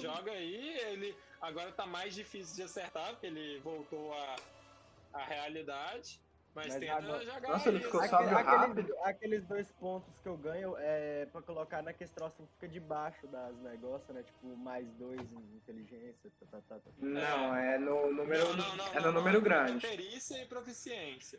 [0.00, 4.36] Joga aí, ele agora tá mais difícil de acertar, porque ele voltou à,
[5.14, 6.20] à realidade.
[6.54, 8.14] Mas, Mas tenta agora- jogar Nossa, ele ficou assim.
[8.16, 8.80] Aquele- rápido.
[8.80, 13.26] aqueles, aqueles dois pontos que eu ganho é pra colocar naquele troço que fica debaixo
[13.28, 14.22] das negócios, né?
[14.24, 16.30] Tipo, mais dois em inteligência.
[16.40, 16.90] Tá, tá, tá, tá.
[16.98, 19.86] Não, é no número, Não, não, não, é no não, número é grande.
[19.86, 21.38] Perícia e proficiência.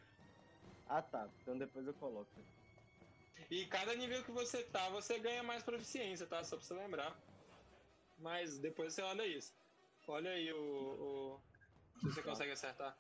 [0.87, 1.27] Ah, tá.
[1.41, 2.27] Então depois eu coloco.
[3.51, 6.43] E cada nível que você tá, você ganha mais proficiência, tá?
[6.45, 7.17] Só pra você lembrar.
[8.19, 9.53] Mas depois você olha isso.
[10.07, 10.59] Olha aí o.
[10.59, 11.41] o-
[11.99, 12.97] Se você consegue acertar.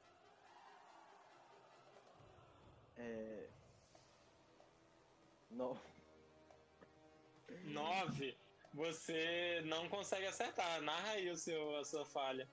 [2.97, 3.47] É.
[5.51, 5.79] Não.
[7.63, 8.37] 9.
[8.73, 10.81] Você não consegue acertar.
[10.81, 12.47] Narra aí o seu, a sua falha.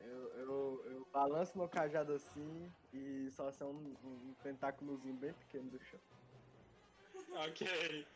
[0.00, 5.70] Eu, eu, eu balanço meu cajado assim e só sai um, um tentáculozinho bem pequeno
[5.70, 6.00] do chão.
[7.46, 8.06] Ok.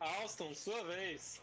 [0.00, 1.40] Alston, sua vez.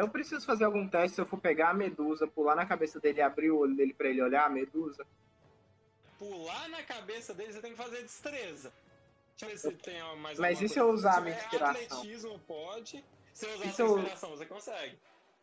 [0.00, 3.18] Eu preciso fazer algum teste se eu for pegar a medusa, pular na cabeça dele
[3.18, 5.06] e abrir o olho dele pra ele olhar a medusa.
[6.18, 8.72] Pular na cabeça dele, você tem que fazer destreza.
[9.36, 11.70] Deixa eu ver se tem mais Mas e se eu usar a minha inspiração?
[11.82, 13.04] atletismo, pode.
[13.32, 14.98] Se eu usar a se sua eu- inspiração, você consegue.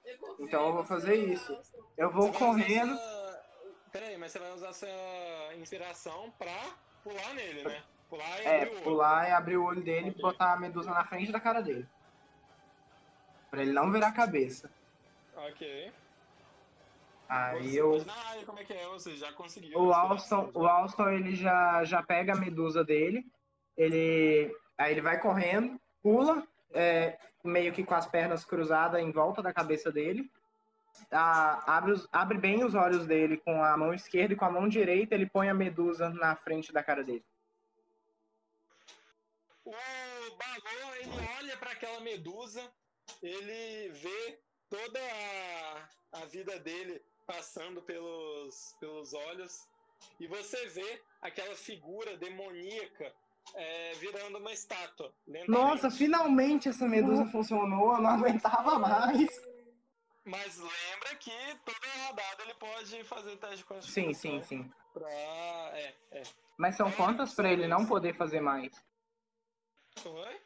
[0.05, 1.57] Eu Então eu vou fazer isso.
[1.97, 2.95] Eu vou usar correndo.
[2.97, 3.41] sua-
[3.91, 7.83] Peraí, mas você vai usar sua inspiração pra pular nele, né?
[8.09, 8.83] Pular e É, abrir o olho.
[8.83, 11.87] pular e abrir o olho dele e botar a medusa na frente da cara dele.
[13.51, 14.71] Pra ele não virar a cabeça.
[15.35, 15.91] Ok.
[17.27, 17.91] Aí Você eu.
[17.91, 19.77] pode narrar aí como é que é, você já conseguiu.
[19.77, 23.25] O Alston, o Alston ele já, já pega a medusa dele,
[23.77, 29.41] ele aí ele vai correndo, pula, é, meio que com as pernas cruzadas em volta
[29.41, 30.29] da cabeça dele,
[31.11, 34.51] a- abre, os- abre bem os olhos dele com a mão esquerda e com a
[34.51, 37.23] mão direita ele põe a medusa na frente da cara dele.
[39.65, 42.61] O Balor, ele olha para aquela medusa,
[43.21, 44.39] ele vê
[44.69, 49.67] toda a, a vida dele passando pelos, pelos olhos,
[50.19, 53.13] e você vê aquela figura demoníaca
[53.55, 55.13] é, virando uma estátua.
[55.47, 59.29] Nossa, finalmente essa medusa funcionou, eu não aguentava mais.
[60.23, 61.31] Mas lembra que
[61.65, 64.13] toda rodada ele pode fazer teste de Sim, constituição.
[64.13, 64.71] sim, sim.
[64.93, 65.09] Pra...
[65.09, 66.23] É, é.
[66.57, 68.71] Mas são quantas pra ele não poder fazer mais?
[70.05, 70.41] Oi?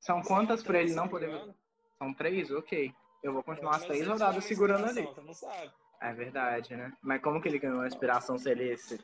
[0.00, 1.54] São quantas pra ele não poder.
[1.98, 2.50] São três?
[2.50, 2.94] Ok.
[3.22, 5.02] Eu vou continuar as três rodadas segurando ali.
[5.02, 5.72] Você não sabe.
[6.00, 6.92] É verdade, né?
[7.02, 9.00] Mas como que ele ganhou a inspiração se ele esse?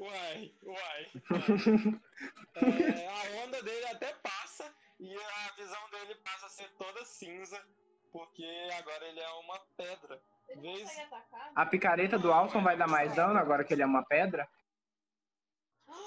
[0.00, 1.10] Uai, uai.
[2.62, 2.82] uai.
[2.82, 7.62] É, a onda dele até passa e a visão dele passa a ser toda cinza,
[8.10, 8.44] porque
[8.78, 10.20] agora ele é uma pedra.
[10.56, 11.52] Vez- atacar?
[11.54, 14.48] A picareta do Alson vai dar mais dano agora que ele é uma pedra?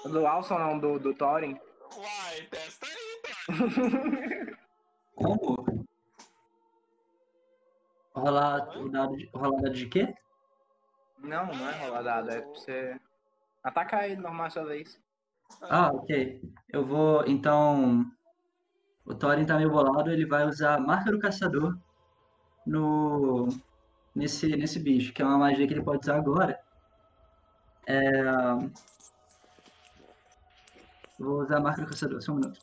[0.04, 1.58] Do Alson não, do, do Thorin.
[1.96, 3.22] Uai, testa aí.
[5.16, 5.86] Como?
[8.14, 10.14] Rolar o dado de, rolar dado de quê?
[11.18, 13.00] Não, não é rolar dado, é pra você
[13.62, 15.00] atacar ele normal sua vez.
[15.62, 16.40] Ah, ok.
[16.68, 18.06] Eu vou, então.
[19.04, 21.76] O Thorin tá meio bolado, ele vai usar a marca do caçador
[22.66, 23.48] no
[24.14, 26.60] nesse, nesse bicho, que é uma magia que ele pode usar agora.
[27.86, 28.00] É...
[31.18, 32.60] Vou usar a marca do caçador, só um minuto.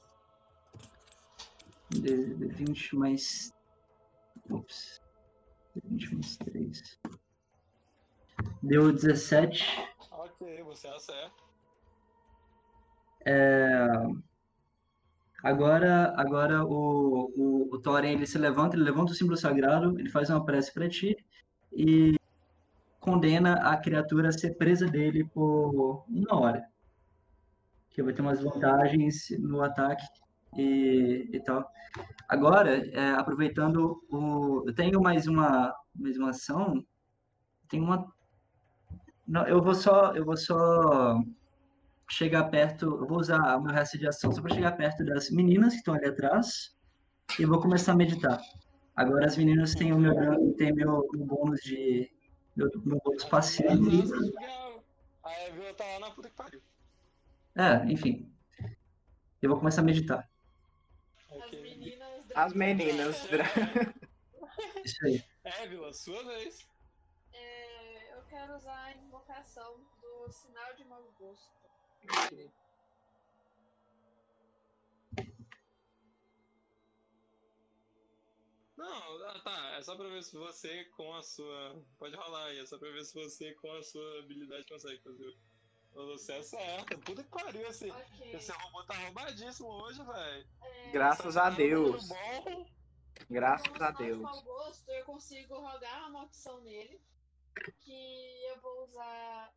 [2.01, 3.51] D- D20 mais.
[4.49, 5.01] Ops.
[5.75, 6.99] D20 mais 3.
[8.61, 9.65] Deu 17.
[10.11, 11.43] Ok, você acerta.
[13.25, 13.87] É,
[15.43, 20.09] Agora, agora o, o, o Thorin ele se levanta, ele levanta o símbolo sagrado, ele
[20.09, 21.17] faz uma prece para ti
[21.73, 22.15] e
[22.97, 26.65] condena a criatura a ser presa dele por uma hora.
[27.89, 30.05] Que vai ter umas vantagens no ataque
[30.57, 31.69] e, e tal.
[32.27, 34.63] Agora, é, aproveitando o.
[34.65, 36.83] Eu tenho mais uma, mais uma ação.
[37.69, 38.11] Tem uma.
[39.27, 40.13] Não, eu vou só.
[40.15, 41.19] Eu vou só
[42.09, 45.31] chegar perto, eu vou usar o meu resto de ação só para chegar perto das
[45.31, 46.75] meninas que estão ali atrás
[47.39, 48.39] e eu vou começar a meditar.
[48.95, 50.13] Agora as meninas têm o meu,
[50.55, 52.11] têm meu, meu bônus de
[52.55, 53.69] meu, meu bônus passivo.
[53.79, 56.61] Porque a- Evil tá lá na puta que pariu.
[57.55, 58.31] É, enfim.
[59.41, 60.29] Eu vou começar a meditar.
[62.35, 63.15] As meninas.
[63.25, 64.03] As meninas.
[64.85, 65.23] Isso aí.
[65.63, 66.67] Evil, a sua vez.
[67.33, 71.51] É, eu quero usar a invocação do sinal de mau gosto.
[78.75, 79.75] Não, ah, tá.
[79.77, 81.81] É só pra ver se você com a sua.
[81.97, 85.37] Pode rolar aí, é só pra ver se você com a sua habilidade consegue fazer.
[85.93, 86.97] Você acerta.
[86.99, 87.89] Puta que pariu esse.
[87.91, 88.33] Ok.
[88.33, 90.47] Esse robô tá roubadíssimo hoje, velho.
[90.61, 92.07] É, Graças a Deus.
[92.07, 92.65] com bom.
[93.29, 94.21] Graças o a de Deus.
[94.21, 96.99] mau gosto, eu consigo rogar uma maldição nele.
[97.81, 99.53] Que eu vou usar.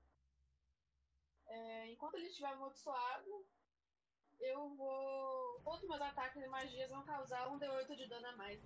[1.46, 3.46] é, enquanto ele estiver amaldiçoado,
[4.38, 5.60] eu vou.
[5.64, 8.60] Todos os meus ataques e magias vão causar um D8 de dano a mais.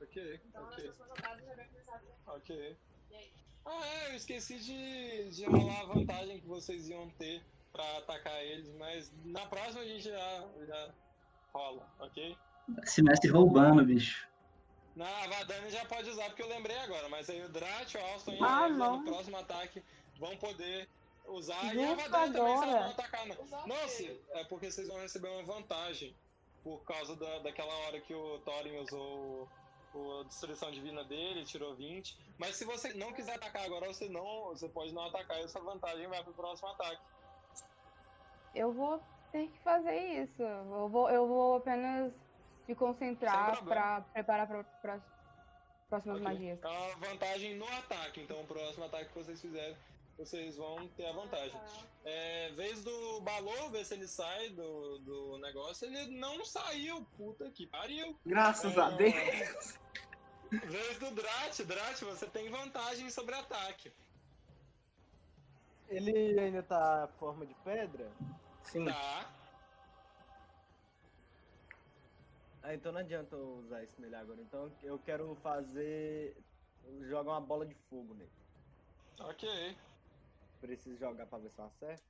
[0.00, 2.76] Ok, Então nas ok, próximas rodadas já vai começar a ok.
[3.10, 3.32] E aí?
[3.64, 7.42] Ah, é, eu esqueci de, de rolar a vantagem que vocês iam ter
[7.72, 10.90] pra atacar eles, mas na próxima a gente já, já
[11.54, 12.36] rola, ok?
[12.82, 14.28] Esse mestre roubando, bicho.
[14.94, 17.98] Na a Vadani já pode usar porque eu lembrei agora, mas aí o Drat, o
[17.98, 18.98] Alston e Ah, a não.
[18.98, 19.82] no próximo ataque
[20.18, 20.86] vão poder
[21.26, 21.74] usar.
[21.74, 23.26] e a Justo Vadani também se vão atacar.
[23.26, 26.14] Não, Usar não se, é porque vocês vão receber uma vantagem
[26.62, 29.48] por causa da, daquela hora que o Thorin usou
[29.94, 32.16] o, a destruição divina dele, tirou 20.
[32.38, 34.46] Mas se você não quiser atacar agora, você não.
[34.48, 37.00] Você pode não atacar e essa vantagem vai pro próximo ataque.
[38.54, 40.42] Eu vou ter que fazer isso.
[40.42, 42.12] Eu vou, eu vou apenas
[42.68, 44.02] me concentrar problema.
[44.12, 45.02] preparar para as
[45.88, 46.24] próximas Ok.
[46.24, 46.62] magias.
[46.62, 49.76] É uma vantagem no ataque, então o próximo ataque que vocês fizerem,
[50.16, 51.52] vocês vão ter a vantagem.
[51.52, 51.86] Tá.
[52.04, 57.50] É, vez do Balor, ver se ele sai do, do negócio, ele não saiu, puta
[57.50, 58.18] que pariu.
[58.24, 59.78] Graças a Deus.
[60.50, 63.90] Vez do Drat, Drat, você tem vantagem sobre ataque.
[65.88, 68.10] Ele ainda tá forma de pedra?
[68.62, 68.86] Sim.
[68.86, 69.30] Tá?
[72.62, 74.40] Ah, então não adianta eu usar isso nele agora.
[74.40, 76.36] Então eu quero fazer
[77.08, 78.30] joga uma bola de fogo nele.
[79.20, 79.76] Ok.
[80.62, 82.04] Preciso jogar pra ver se eu acerto.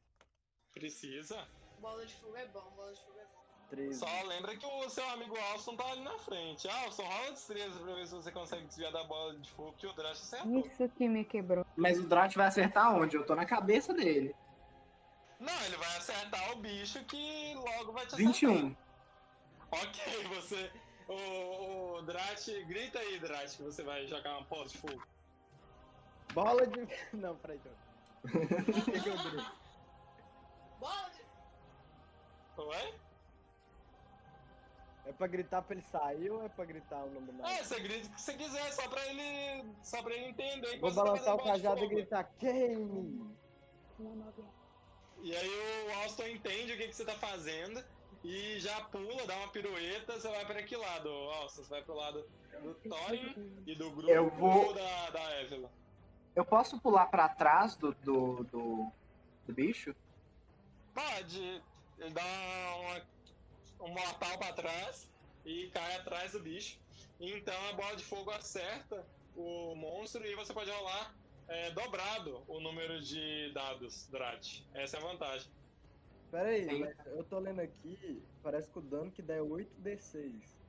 [0.75, 1.49] Precisa.
[1.81, 3.43] Bola de fogo é bom, bola de fogo é bom.
[3.71, 3.99] 13.
[3.99, 6.69] Só lembra que o seu amigo Alston tá ali na frente.
[6.69, 9.93] Alston, rola destreza pra ver se você consegue desviar da bola de fogo que o
[9.95, 10.59] Drash acertou.
[10.59, 11.65] Isso que me quebrou.
[11.75, 13.17] Mas o Drat vai acertar onde?
[13.17, 14.37] Eu tô na cabeça dele.
[15.41, 18.35] Não, ele vai acertar o bicho que logo vai te acertar.
[18.35, 18.77] 21.
[19.71, 20.71] Ok, você.
[21.09, 25.03] O, o Drat, grita aí, Drat, que você vai jogar uma bola de fogo.
[26.35, 26.87] Bola de.
[27.17, 27.57] Não, peraí.
[27.57, 27.92] então.
[30.79, 31.23] Bola de.
[32.61, 32.95] Oi?
[35.05, 37.81] É pra gritar pra ele sair ou é pra gritar o nome do É, você
[37.81, 39.65] grita o que você quiser, só pra ele.
[39.83, 43.37] Só pra ele entender que Vou você tá balançar o cajado e gritar queime!
[45.23, 47.85] E aí o Alston entende o que, que você tá fazendo
[48.25, 51.63] e já pula, dá uma pirueta, você vai pra que lado, Alston?
[51.65, 52.25] Você vai pro lado
[52.63, 55.69] do Thorin e do grupo Eu vou- ou da, da Evelyn?
[56.35, 58.93] Eu posso pular pra trás do, do, do,
[59.47, 59.95] do bicho?
[60.95, 61.63] Pode.
[61.99, 62.23] Ele dá
[62.81, 65.09] uma, um mortal pra trás
[65.45, 66.79] e cai atrás do bicho.
[67.21, 69.07] Então a bola de fogo acerta
[69.37, 71.15] o monstro e você pode rolar
[71.49, 74.63] é, dobrado o número de dados, Drat.
[74.75, 75.51] Essa é a vantagem.
[76.31, 80.62] Pera aí, eu tô lendo aqui, parece que o dano que dá é 8d6.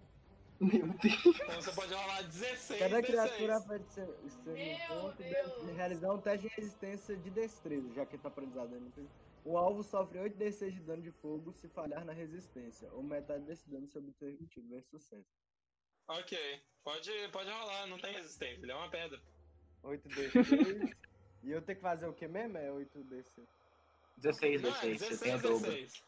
[0.64, 1.26] Meu Deus.
[1.41, 3.05] Então você pode rolar 16 Cada D6.
[3.05, 3.59] criatura
[3.89, 4.07] ser
[4.45, 5.66] Meu um ponto de- Deus.
[5.66, 9.07] de realizar um teste de resistência de destreza, já que tá aprendizado aí.
[9.45, 13.70] O alvo sofre 8d6 de dano de fogo se falhar na resistência, ou metade desse
[13.70, 15.28] dano se obter tiver sucesso.
[16.07, 16.38] Ok,
[16.84, 19.22] pode, pode rolar, não tem resistência, ele é uma pedra.
[19.84, 20.95] 8d6.
[21.43, 22.57] e eu tenho que fazer o que mesmo?
[22.57, 23.45] É 8d6.
[24.18, 25.72] 16 Não, é D6, você 16 tem a dobro.
[25.72, 26.03] D6.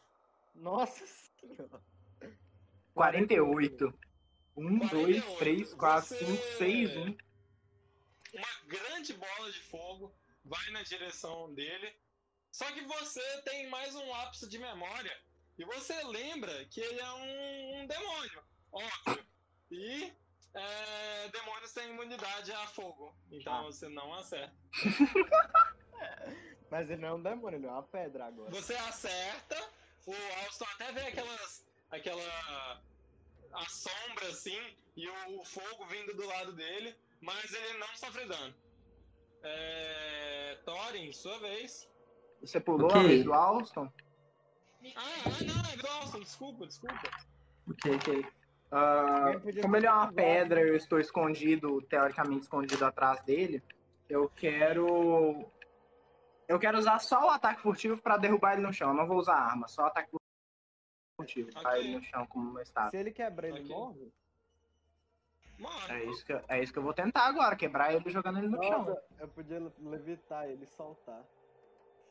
[0.54, 1.82] Nossa senhora.
[2.94, 3.92] 48.
[4.56, 7.16] 1, 2, 3, 4, Você- 5, 6, 1.
[8.34, 11.94] Uma grande bola de fogo vai na direção dele.
[12.52, 15.16] Só que você tem mais um lapso de memória.
[15.58, 18.42] E você lembra que ele é um, um demônio,
[18.72, 19.24] óbvio.
[19.70, 20.12] E
[20.54, 23.14] é, demônios têm imunidade a fogo.
[23.30, 23.62] Então Ah.
[23.62, 24.54] você não acerta.
[26.70, 28.50] Mas ele não é um demônio, ele é uma pedra agora.
[28.50, 29.56] Você acerta,
[30.06, 31.64] o Alston até vê aquelas.
[31.90, 32.82] aquela.
[33.52, 34.58] A sombra assim,
[34.96, 38.54] e o, fogo vindo do lado dele, mas ele não sofre dano.
[39.42, 40.58] É.
[40.64, 41.88] Thorin, sua vez.
[42.40, 43.00] Você pulou Ok.
[43.00, 43.92] a vez do Alston?
[44.94, 47.10] Ah, ah, não, é do Alston, desculpa, desculpa.
[47.68, 47.92] Ok.
[47.96, 48.24] Ok.
[49.42, 53.62] Podia como ele é uma pedra, eu estou escondido, teoricamente escondido atrás dele.
[54.08, 55.48] Eu quero.
[56.48, 58.90] Eu quero usar só o ataque furtivo pra derrubar ele no chão.
[58.90, 60.25] Eu não vou usar arma, só ataque furtivo.
[61.16, 61.80] Tá Ok.
[61.80, 62.90] ele no chão como uma estátua.
[62.90, 63.74] Se ele quebrar, ele Ok.
[63.74, 64.12] morre?
[65.58, 68.38] Mano, É isso, que, eu- é isso que eu vou tentar agora, quebrar ele jogando
[68.38, 68.84] ele no chão.
[68.84, 71.24] Nossa, eu podia levitar ele e soltar.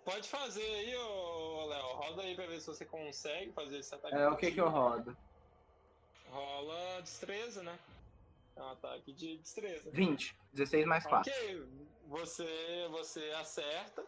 [0.04, 1.86] pode fazer aí, ô Léo.
[1.96, 4.16] Roda aí pra ver se você consegue fazer esse ataque.
[4.16, 5.16] É, o que que eu rodo?
[6.30, 7.78] Rola destreza, né?
[8.56, 9.90] É um ataque de destreza.
[9.92, 10.36] 20.
[10.54, 11.32] 16 mais 4.
[11.32, 11.68] Ok,
[12.08, 14.04] você, você acerta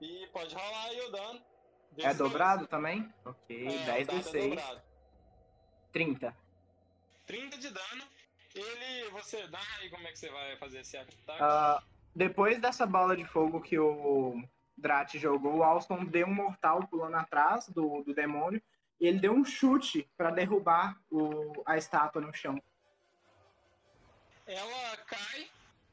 [0.00, 1.42] e pode rolar aí o dano.
[1.98, 3.12] É dobrado também?
[3.24, 3.66] Ok.
[3.66, 4.48] É, 10 o dado é D6.
[4.50, 4.82] dobrado.
[5.92, 6.36] 30.
[7.26, 8.04] 30 de dano.
[8.54, 11.42] Ele, você dá aí como é que você vai fazer esse ataque?
[11.42, 11.82] Ah,
[12.14, 14.42] depois dessa bola de fogo que o
[14.76, 18.62] Drat jogou, o Alston deu um mortal pulando atrás do, do demônio
[19.00, 22.60] e ele deu um chute pra derrubar o, a estátua no chão.
[24.46, 25.48] Ela cai,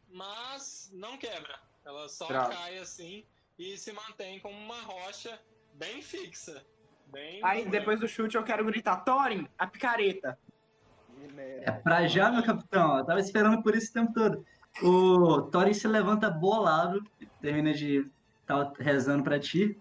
[0.10, 1.60] mas não quebra.
[1.84, 3.26] Ela só cai assim
[3.60, 5.40] e se mantém como uma rocha
[5.78, 6.64] bem fixa.
[7.12, 10.38] Bem Aí depois do chute eu quero gritar: Thorin, a picareta.
[11.38, 12.98] É pra já, meu capitão.
[12.98, 14.46] Eu tava esperando por isso o tempo todo.
[14.84, 17.02] O Thorin se levanta bolado,
[17.42, 18.06] termina de
[18.42, 19.80] estar rezando pra ti.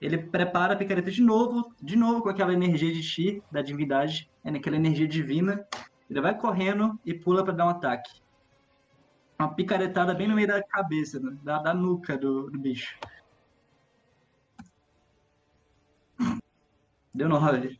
[0.00, 4.30] Ele prepara a picareta de novo, de novo com aquela energia de chi, da divindade,
[4.44, 5.66] é naquela energia divina.
[6.10, 8.10] Ele vai correndo e pula pra dar um ataque.
[9.38, 11.36] Uma picaretada bem no meio da cabeça, né?
[11.42, 12.98] da, da nuca do, do bicho.
[17.14, 17.78] Deu nove.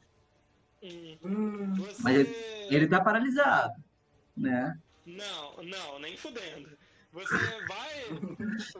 [0.82, 2.03] Hum, Você...
[2.03, 2.16] Mas
[2.70, 3.72] Ele tá paralisado,
[4.37, 4.78] né?
[5.07, 6.70] Não, não, nem fudendo.
[7.12, 7.37] Você
[7.68, 8.05] vai,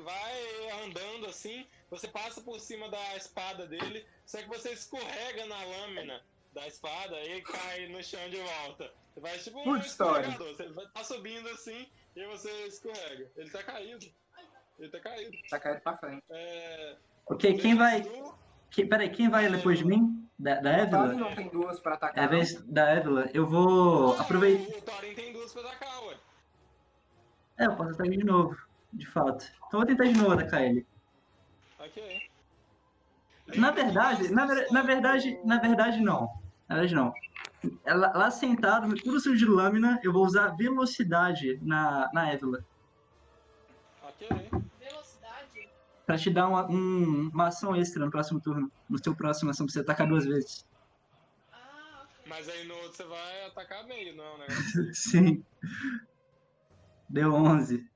[0.02, 5.62] vai andando assim, você passa por cima da espada dele, só que você escorrega na
[5.64, 6.20] lâmina
[6.52, 8.92] da espada e cai no chão de volta.
[9.14, 10.26] Você vai tipo um Puta história.
[10.28, 13.30] escorregador, você vai tá subindo assim e você escorrega.
[13.36, 14.07] Ele tá caído.
[14.80, 15.36] Ele tá caído.
[15.48, 16.24] tá caindo pra frente.
[16.30, 16.96] É,
[17.26, 18.02] Ok, quem vai.
[18.02, 18.34] do-
[18.74, 20.28] Que, peraí, quem vai depois de mim?
[20.36, 21.12] Da, da O Évila?
[21.14, 22.28] não tem duas pra É a atacar.
[22.28, 23.30] vez da Évila.
[23.32, 24.76] Eu vou aproveitar.
[24.78, 26.16] O Thorin tem duas pra atacar, ué.
[27.58, 28.56] É, eu posso atacar de novo,
[28.92, 29.44] de fato.
[29.68, 30.84] Então eu vou tentar de novo atacar ele.
[31.78, 32.22] Ok.
[33.56, 36.28] Na verdade, na, na verdade, na verdade não.
[36.68, 37.12] Na verdade não.
[37.84, 42.64] Ela- Lá sentado, no puro sujo de lâmina, eu vou usar velocidade na, na Évila.
[44.02, 44.28] Ok.
[46.07, 48.70] Pra te dar uma, um- uma ação extra no próximo turno.
[48.88, 50.66] No seu próximo ação, pra você atacar duas vezes.
[51.50, 52.07] Ah.
[52.26, 54.55] Mas aí no outro você vai atacar meio, não é um negócio.
[54.94, 55.44] Sim.
[57.09, 57.88] Deu 11.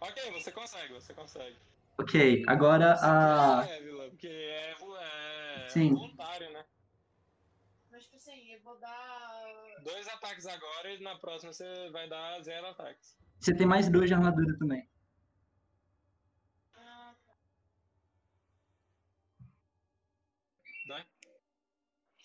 [0.00, 1.56] ok, você consegue, você consegue.
[1.98, 3.66] Ok, agora a.
[3.68, 5.94] É, Vila, porque é, é Sim.
[5.94, 6.64] voluntário, né?
[7.90, 9.44] Mas tipo assim, eu vou dar.
[9.82, 13.16] Dois ataques agora e na próxima você vai dar zero ataques.
[13.40, 14.88] Você tem mais dois de armadura também.
[16.76, 17.34] Ah, tá.
[20.88, 21.06] Vai.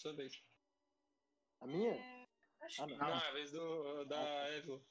[0.04, 0.44] Sua vez.
[1.62, 1.94] A minha?
[1.94, 2.28] É,
[2.60, 3.08] acho Ah, que, não.
[3.08, 4.86] Não, é a vez do, da Evo.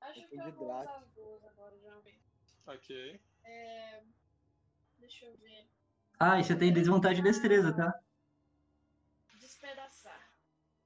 [0.00, 2.02] acho Eu que tô eu vou usar as duas agora já.
[2.72, 3.20] Ok.
[3.44, 4.02] É,
[4.96, 5.68] deixa eu ver.
[6.18, 7.92] Ah, e você tem desvantagem de destreza, tá?
[9.38, 10.32] Despedaçar.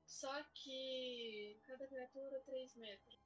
[0.05, 3.17] Só que cada criatura 3 metros.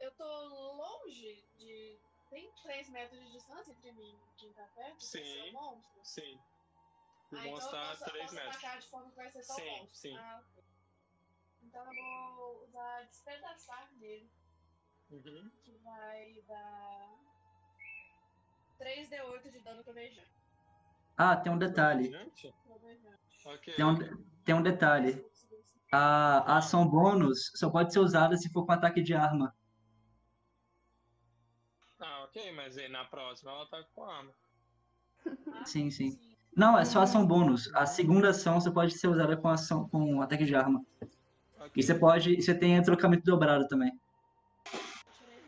[0.00, 2.00] Eu tô longe de.
[2.30, 5.04] Tem 3 metros de distância entre mim e quem tá perto?
[5.04, 5.18] Sim.
[5.20, 6.00] Esse é monstro?
[6.02, 6.40] Sim.
[7.30, 8.56] O Ah, então monstro eu tá posso, a 3 posso metros.
[8.56, 9.96] atacar de forma que vai ser só Sim, monstro.
[9.96, 10.16] sim.
[10.16, 10.64] Ah, ok.
[11.62, 14.30] Então eu vou usar despedaçar nele,
[15.10, 15.50] Uhum.
[15.64, 17.18] que vai dar
[18.78, 20.30] 3d8 de dano trovejante.
[21.16, 22.10] Ah, tem um detalhe.
[22.10, 22.54] Gente?
[22.64, 23.48] Trovejante.
[23.48, 23.74] Ok.
[23.74, 23.98] Tem um,
[24.44, 25.24] tem um detalhe.
[25.90, 29.54] A, a ação bônus só pode ser usada se for com ataque de arma.
[31.98, 34.32] Ah, ok, mas aí na próxima ela tá com arma.
[35.52, 36.16] Ah, Sim, sim.
[36.58, 37.72] Não, é só ação bônus.
[37.72, 40.84] A segunda ação só pode ser usada com ação com ataque de arma.
[41.56, 41.70] Ok.
[41.76, 42.34] E você pode.
[42.42, 43.96] Você tem trocamento dobrado também.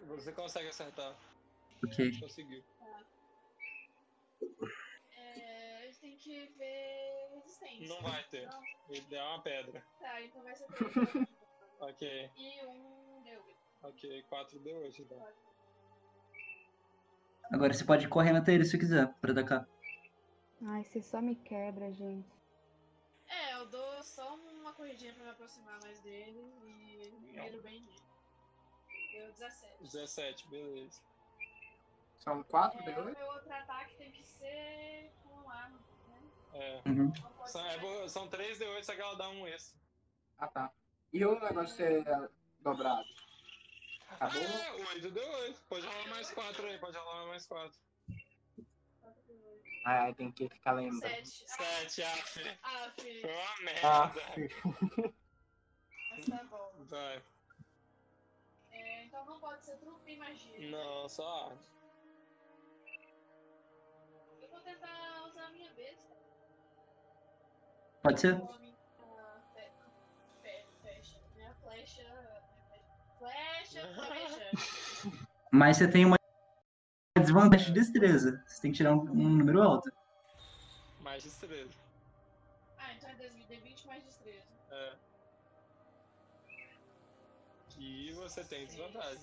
[0.06, 1.12] Você consegue acertar.
[1.84, 2.20] Ok.
[2.20, 2.62] Conseguiu.
[5.18, 7.88] É, a gente tem que ver resistência.
[7.88, 8.46] Não vai ter.
[8.46, 8.62] Não?
[8.88, 9.82] Ele é uma pedra.
[10.00, 11.26] Tá, então vai ser 3
[11.80, 12.30] Ok.
[12.36, 13.42] E um deu.
[13.82, 15.26] Ok, 4D8 então.
[17.50, 19.66] Agora você pode ir correndo até ele se quiser, pra atacar.
[20.66, 22.28] Ai, você só me quebra, gente.
[23.28, 28.00] É, eu dou só uma corridinha pra me aproximar mais dele e miro bem nele.
[29.12, 29.82] Deu 17.
[29.82, 31.00] 17, beleza.
[32.18, 33.18] São quatro É, de o oito?
[33.18, 36.22] meu outro ataque tem que ser com arma, né?
[36.52, 36.82] É.
[36.88, 37.12] Uhum.
[37.46, 39.80] São, é, são 3D8, só que ela dá um extra.
[40.38, 40.72] Ah, tá.
[41.12, 42.04] E o negócio ser
[42.60, 43.08] dobrado?
[44.10, 44.42] Acabou?
[44.42, 45.56] Ah, é, 8D8.
[45.68, 47.78] Pode rolar mais 4 aí, pode rolar mais 4.
[49.84, 51.26] Ah, aí tem que ficar lembrando.
[51.26, 51.44] 7.
[51.48, 52.38] 7, af.
[53.24, 53.32] Uma
[53.82, 55.14] Ah, merda.
[56.10, 56.72] Mas tá bom.
[56.84, 57.22] Vai.
[58.72, 60.70] É, então não pode ser trupe e magia.
[60.70, 61.68] Não, só arte.
[64.42, 66.14] Eu vou tentar usar a minha besta.
[68.02, 68.34] Pode ser?
[68.36, 68.48] Minha
[70.82, 71.18] flecha.
[71.34, 72.04] Minha flecha.
[73.18, 73.82] Flecha.
[75.50, 76.16] Mas você tem uma
[77.30, 78.42] desvantagem de destreza.
[78.46, 79.90] Você tem que tirar um, um número alto.
[81.00, 81.70] Mais destreza.
[82.76, 84.46] Ah, então é D20 mais destreza.
[84.70, 84.96] É.
[87.78, 89.22] E você tem desvantagem.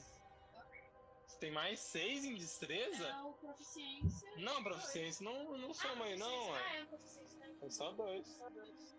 [1.27, 3.09] Você tem mais 6 em destreza?
[3.09, 4.29] Não, proficiência.
[4.37, 6.81] Não, proficiência não, não soma aí, não, Ah, é.
[6.81, 7.55] é, proficiência, né?
[7.61, 8.25] É só 2.
[8.27, 8.95] Só dois.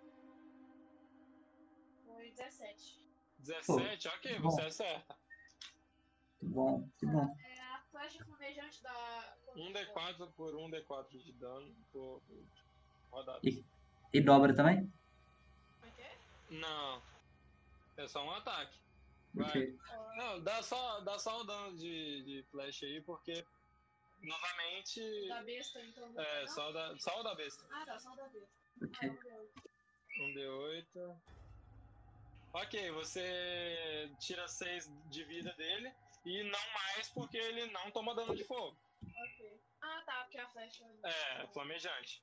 [2.07, 3.05] Foi 17.
[3.39, 4.51] 17, ok, bom.
[4.51, 5.17] você acerta.
[6.39, 7.35] Que bom, que bom.
[7.99, 9.37] Flecha flamejante da.
[9.57, 12.23] 1d4 por 1d4 de dano por
[13.11, 13.41] rodada.
[13.43, 13.65] E-
[14.12, 14.91] E dobra também?
[16.51, 17.03] Não.
[17.97, 18.79] É só um ataque.
[19.35, 19.49] Vai.
[19.49, 19.79] Ok.
[20.16, 23.45] Não, dá só, dá só o dano de, de flash aí, porque
[24.23, 25.29] novamente.
[25.29, 26.09] Da besta, então.
[26.11, 26.23] não?
[26.23, 27.65] É, só, o da, só o da besta.
[27.70, 28.49] Ah, tá, só o da besta.
[28.83, 29.11] Ok.
[29.11, 30.62] Ah, não deu.
[30.95, 31.16] 1d8.
[32.55, 35.93] Ok, você tira 6 de vida dele
[36.24, 38.77] e não mais porque ele não toma dano de fogo.
[39.03, 39.61] Ok.
[39.81, 40.85] Ah, tá, porque a flecha.
[41.05, 42.23] É, flamejante.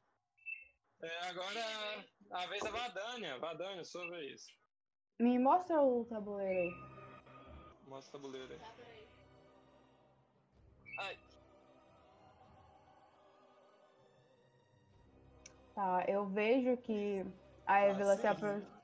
[1.01, 3.38] É, agora a vez da Vadania.
[3.38, 4.47] Vadania, sua vez.
[5.19, 6.72] Me mostra o tabuleiro aí.
[7.88, 8.59] Mostra o tabuleiro aí.
[8.59, 8.76] Tá.
[10.99, 11.19] Ai,
[15.76, 17.26] Tá, eu vejo que
[17.65, 18.81] a Evila se aproxima.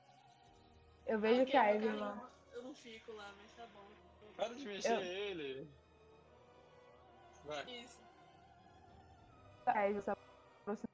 [1.06, 2.30] Eu vejo Ok, que a Evila.
[2.52, 3.34] Eu não fico lá.
[4.46, 5.68] Para de mexer Eu- ele.
[7.44, 7.64] Vai.
[7.70, 7.98] Isso.
[9.66, 10.88] A Evila se aproxima.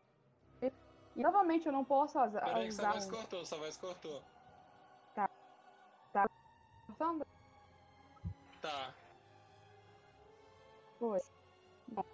[1.16, 2.40] E novamente eu não posso usar.
[2.44, 4.22] Peraí que sua usar voz um- cortou, sua voz cortou.
[6.96, 7.26] Sandra?
[8.62, 8.94] Tá.
[10.98, 11.20] Foi.
[11.88, 12.04] Bom.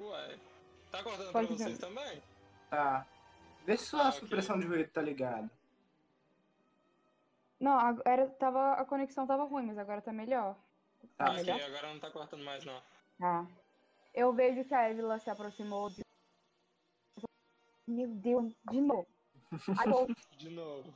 [0.00, 0.38] Ué.
[0.90, 1.64] Tá cortando Pode pra ver.
[1.64, 2.22] vocês também?
[2.70, 3.06] Tá.
[3.64, 5.48] Vê se sua Ah, supressão de ruído tá ligada.
[7.64, 10.54] Não, era, tava, a conexão tava ruim, mas agora tá melhor.
[11.16, 11.24] Tá.
[11.24, 11.62] Tá ok, melhor?
[11.62, 12.78] agora não tá cortando mais não.
[13.18, 13.46] Tá.
[14.12, 16.04] Eu vejo que a Evila se aproximou de.
[17.86, 19.08] Meu Deus, de novo.
[19.50, 20.94] Eu, De novo.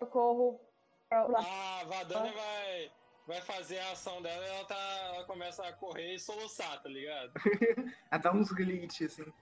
[0.00, 0.60] eu corro.
[1.08, 1.40] pra lá.
[1.44, 2.92] Ah, a Vadania vai,
[3.26, 6.88] vai fazer a ação dela e ela, tá, ela começa a correr e soluçar, tá
[6.88, 7.32] ligado?
[8.08, 9.32] Até uns glitches, assim.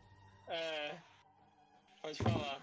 [0.49, 0.97] É.
[2.01, 2.63] Pode falar.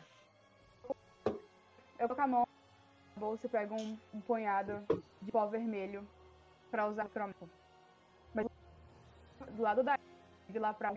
[2.00, 2.48] Eu tô com a mão
[3.18, 4.86] bolsa e pego um, um punhado
[5.22, 6.08] de pó vermelho
[6.70, 7.50] pra usar crômico.
[8.34, 8.46] Mas
[9.52, 9.96] do lado da
[10.50, 10.94] de lá pra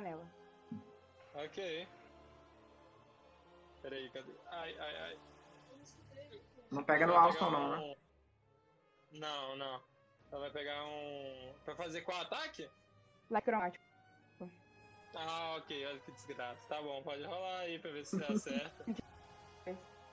[0.00, 0.28] nela.
[1.34, 1.88] Ok.
[3.80, 4.32] Peraí, cadê?
[4.50, 5.18] Ai, ai, ai.
[6.70, 7.96] Não pega no Alston, não, né?
[9.12, 9.82] Não, não.
[10.30, 11.54] Ela vai pegar um.
[11.64, 12.68] Pra fazer qual ataque?
[13.30, 13.84] Lá cromático.
[15.14, 16.68] Ah, ok, olha que desgraça.
[16.68, 18.84] Tá bom, pode rolar aí pra ver se você acerta.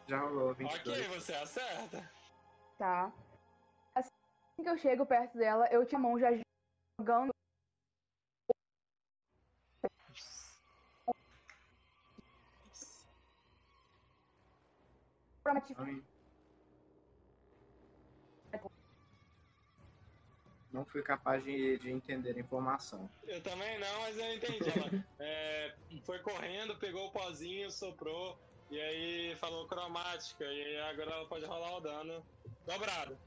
[0.07, 0.99] Já rolou 22.
[0.99, 2.11] ok, você acerta.
[2.77, 3.11] Tá.
[3.95, 4.09] Assim
[4.61, 6.29] que eu chego perto dela, eu tinha a mão já
[6.99, 7.33] jogando.
[20.71, 23.09] Não fui capaz de, de entender a informação.
[23.23, 24.69] Eu também não, mas eu entendi.
[24.69, 28.37] Ela é, foi correndo, pegou o pozinho, soprou,
[28.69, 32.25] e aí falou cromática, e agora ela pode rolar o dano
[32.65, 33.17] dobrado.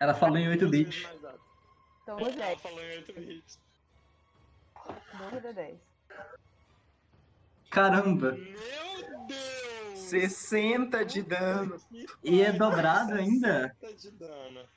[0.00, 1.08] Ela falou em 8 Duas bits.
[2.02, 2.60] Então, Ela 10.
[2.60, 3.60] falou em 8 bits.
[5.18, 5.78] 12 de 10.
[7.70, 8.32] Caramba!
[8.32, 9.98] Meu Deus!
[9.98, 11.76] 60 de dano.
[12.24, 13.74] E é dobrado ainda?
[13.80, 14.68] 60 de dano.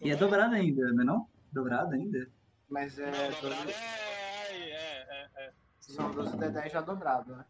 [0.00, 1.28] E é dobrado ainda, não é não?
[1.52, 2.28] Dobrado ainda?
[2.68, 3.10] Mas é.
[3.10, 4.66] Não, dobrado 12, é.
[4.72, 5.52] É, é, é.
[5.78, 7.44] são 12 de 10 já dobrado, né?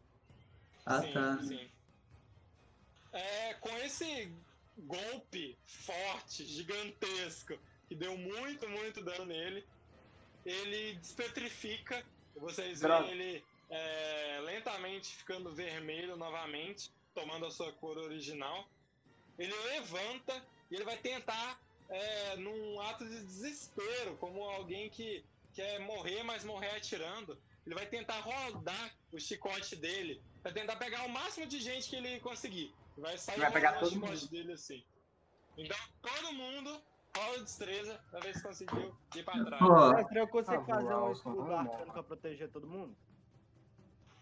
[0.86, 1.38] Ah, sim, tá.
[1.42, 1.68] sim.
[3.12, 4.32] É, com esse
[4.78, 7.58] golpe forte, gigantesco,
[7.88, 9.66] que deu muito, muito dano nele,
[10.44, 12.04] ele despetrifica.
[12.36, 18.68] Vocês veem ele é, lentamente ficando vermelho novamente, tomando a sua cor original.
[19.38, 20.40] Ele levanta
[20.70, 26.44] e ele vai tentar, é, num ato de desespero, como alguém que quer morrer, mas
[26.44, 27.36] morrer atirando.
[27.64, 31.96] Ele vai tentar rodar o chicote dele Vai tentar pegar o máximo de gente que
[31.96, 32.72] ele conseguir.
[32.96, 34.28] Vai sair Vai pegar todo mundo.
[34.28, 34.80] dele assim.
[35.58, 36.80] Então, todo mundo
[37.16, 39.96] rola destreza pra ver se conseguiu ir pra trás.
[39.96, 42.96] Mestre, eu consigo Ah, fazer um escudo vamos arcano pra proteger todo mundo?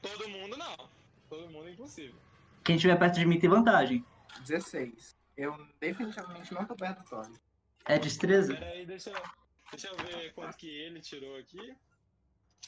[0.00, 0.88] Todo mundo não.
[1.28, 2.18] Todo mundo é impossível.
[2.64, 4.02] quem estiver perto de mim tem vantagem.
[4.40, 5.14] 16.
[5.36, 7.30] Eu definitivamente não tô perto do Thor.
[7.84, 8.54] É destreza?
[8.54, 9.22] Pera aí, deixa eu,
[9.72, 11.76] deixa eu ver quanto que ele tirou aqui.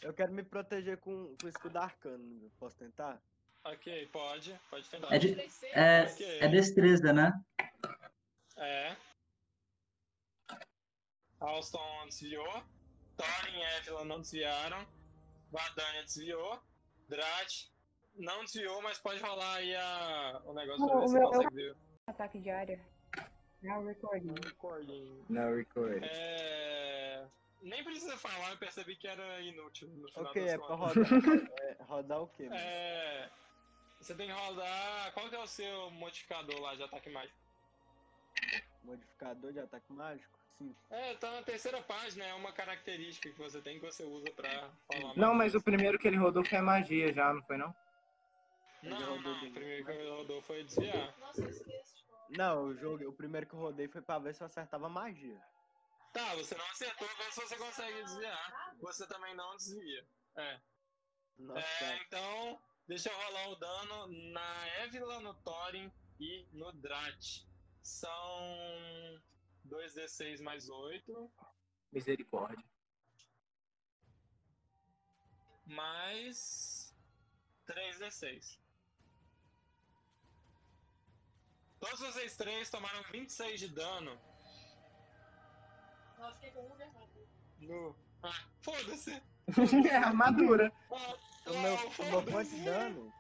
[0.03, 2.51] Eu quero me proteger com, com escudo arcano.
[2.59, 3.19] Posso tentar?
[3.73, 4.61] Ok, pode.
[4.71, 5.15] Pode tentar.
[5.15, 5.41] É, de,
[5.73, 6.39] é, Ok.
[6.41, 7.33] é destreza, né?
[8.57, 8.97] É.
[11.41, 12.63] Alston desviou.
[13.17, 14.87] Thorin e Evelyn não desviaram.
[15.51, 16.61] Vadania desviou.
[17.09, 17.69] Drat
[18.15, 21.55] não desviou, mas pode rolar aí a, o negócio pra O ver se meu- consegue
[21.55, 21.77] ver.
[22.07, 22.81] Ataque de área.
[23.63, 24.35] Now recording.
[24.45, 25.25] Recording.
[25.29, 26.03] No record.
[26.05, 27.27] É...
[27.63, 30.95] Nem precisa falar, eu percebi que era inútil no final Ok, das é pra rodar.
[31.61, 32.45] é, rodar o quê?
[32.45, 32.55] mano?
[32.57, 33.31] É...
[34.07, 35.13] Você tem que rodar.
[35.15, 37.37] Qual que é o seu modificador lá de ataque mágico?
[38.85, 40.33] Modificador de ataque mágico?
[40.59, 40.77] Sim.
[40.91, 44.71] É, tá na terceira página, é uma característica que você tem que você usa pra
[44.87, 47.75] falar Não, mas o primeiro que ele rodou foi a magia já, não foi não?
[48.85, 51.13] Não, não, do- o primeiro que ele rodou foi desviar.
[51.19, 52.27] Nossa, eu falar.
[52.31, 55.43] Não, o, jogo, o primeiro que eu rodei foi pra ver se eu acertava magia.
[56.13, 58.73] Tá, você não acertou, vê se você consegue desviar.
[58.79, 60.07] Você também não desvia.
[60.37, 60.61] É.
[61.39, 65.91] Nossa, É, então, deixa eu rolar o dano na Evila, no Thorin
[66.21, 67.45] e no Drat.
[67.83, 69.23] São
[69.69, 71.31] 2d6 mais 8,
[71.93, 72.65] Misericórdia.
[75.67, 76.95] mais
[77.67, 78.59] 3d6.
[81.79, 84.19] Todos vocês três tomaram 26 de dano
[86.19, 87.29] Nossa, fiquei com um derrame.
[87.61, 87.97] no.
[88.23, 89.23] Ah, foda-se!
[89.89, 90.73] é armadura.
[91.47, 93.13] Tomou, tomou quanto de dano?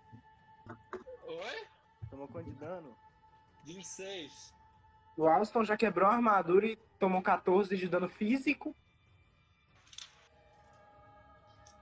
[1.24, 1.66] Oi?
[2.10, 2.96] Tomou quanto de dano?
[3.64, 4.52] 26.
[5.16, 8.74] O Alston já quebrou a armadura e tomou 14 de dano físico.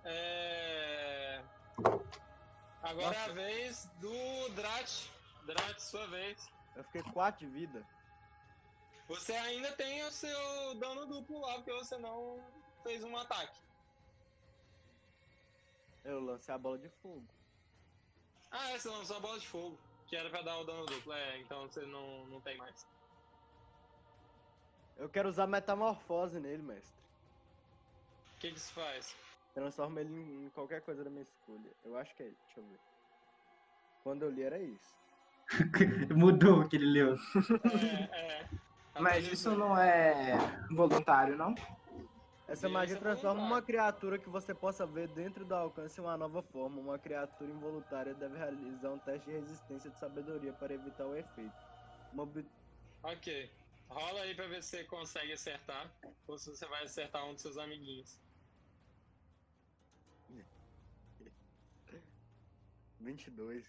[0.04, 1.42] É...
[2.82, 5.08] Agora é a vez do Drat.
[5.46, 6.46] Drat, sua vez.
[6.76, 7.86] Eu fiquei 4 de vida.
[9.08, 12.38] você ainda tem o seu dano duplo lá, porque você não
[12.82, 13.63] fez um ataque.
[16.04, 17.24] Eu lancei a bola de fogo.
[18.50, 21.12] Ah, é, você lançou a bola de fogo, que era pra dar o dano duplo.
[21.12, 22.86] É, então você não, não tem mais.
[24.96, 27.02] Eu quero usar metamorfose nele, mestre.
[28.36, 29.16] O que que isso faz?
[29.54, 31.70] Transforma ele em, qualquer coisa da minha escolha.
[31.84, 32.26] Eu acho que é.
[32.26, 32.80] Deixa eu ver.
[34.02, 34.94] Quando eu li era isso.
[36.14, 37.16] Mudou o que ele leu.
[38.12, 38.48] É, é.
[39.00, 40.36] Mas isso não é
[40.70, 41.54] voluntário, não?
[42.46, 46.16] Essa magia é transforma uma criatura que você possa ver dentro do alcance em uma
[46.16, 46.80] nova forma.
[46.80, 51.54] Uma criatura involuntária deve realizar um teste de resistência de sabedoria para evitar o efeito.
[52.12, 52.28] Uma
[53.02, 53.50] Ok.
[53.88, 55.90] Rola aí pra ver se você consegue acertar,
[56.26, 58.18] ou se você vai acertar um dos seus amiguinhos.
[63.04, 63.64] 22.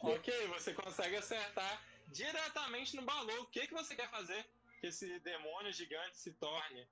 [0.00, 3.42] Ok, você consegue acertar diretamente no balão.
[3.42, 4.44] O que, que você quer fazer
[4.80, 6.88] que esse demônio gigante se torne?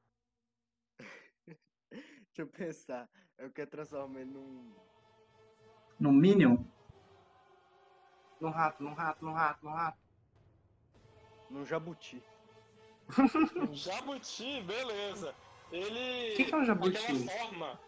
[2.41, 3.09] Deixa eu pensar.
[3.39, 4.73] Eu quero transformar ele num.
[5.99, 6.57] No Minion?
[8.41, 9.99] Num rato, num rato, num rato, num rato.
[11.51, 12.23] num jabuti.
[13.69, 15.35] Um jabuti, beleza.
[15.71, 16.33] Ele.
[16.33, 16.97] O que, que é um jabuti?
[16.97, 17.81] Aquela forma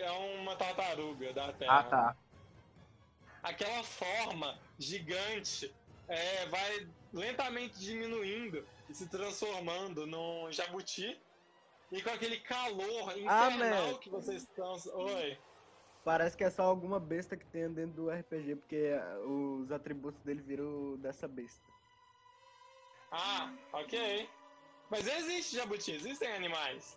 [0.00, 0.10] é
[0.40, 1.78] uma tartaruga da Terra.
[1.78, 2.16] Ah, tá.
[3.42, 5.74] Aquela forma gigante
[6.08, 11.20] é, vai lentamente diminuindo e se transformando num jabuti.
[11.90, 13.98] E com aquele calor infernal man.
[13.98, 14.76] que vocês estão.
[14.94, 15.38] Oi.
[16.04, 20.20] Parece que é só alguma besta que tem dentro do RPG, porque ah, os atributos
[20.22, 21.68] dele viram dessa besta.
[23.10, 24.28] Ah, ok.
[24.88, 26.96] Mas existe jabuti, existem animais.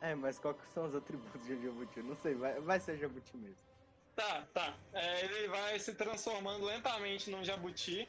[0.00, 2.00] É, mas qual que são os atributos de jabuti?
[2.02, 3.66] Não sei, vai, vai ser jabuti mesmo.
[4.14, 4.76] Tá, tá.
[4.92, 8.08] É, ele vai se transformando lentamente num jabuti.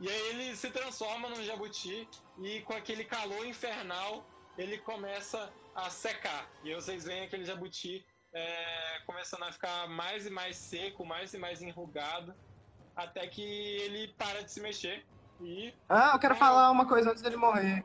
[0.00, 2.08] E aí ele se transforma num jabuti
[2.38, 4.26] e com aquele calor infernal
[4.56, 6.48] ele começa a secar.
[6.62, 11.32] E aí vocês veem aquele jabuti é, começando a ficar mais e mais seco, mais
[11.34, 12.34] e mais enrugado,
[12.94, 15.04] até que ele para de se mexer.
[15.40, 15.72] E.
[15.88, 17.84] Ah, eu quero falar uma coisa antes dele morrer.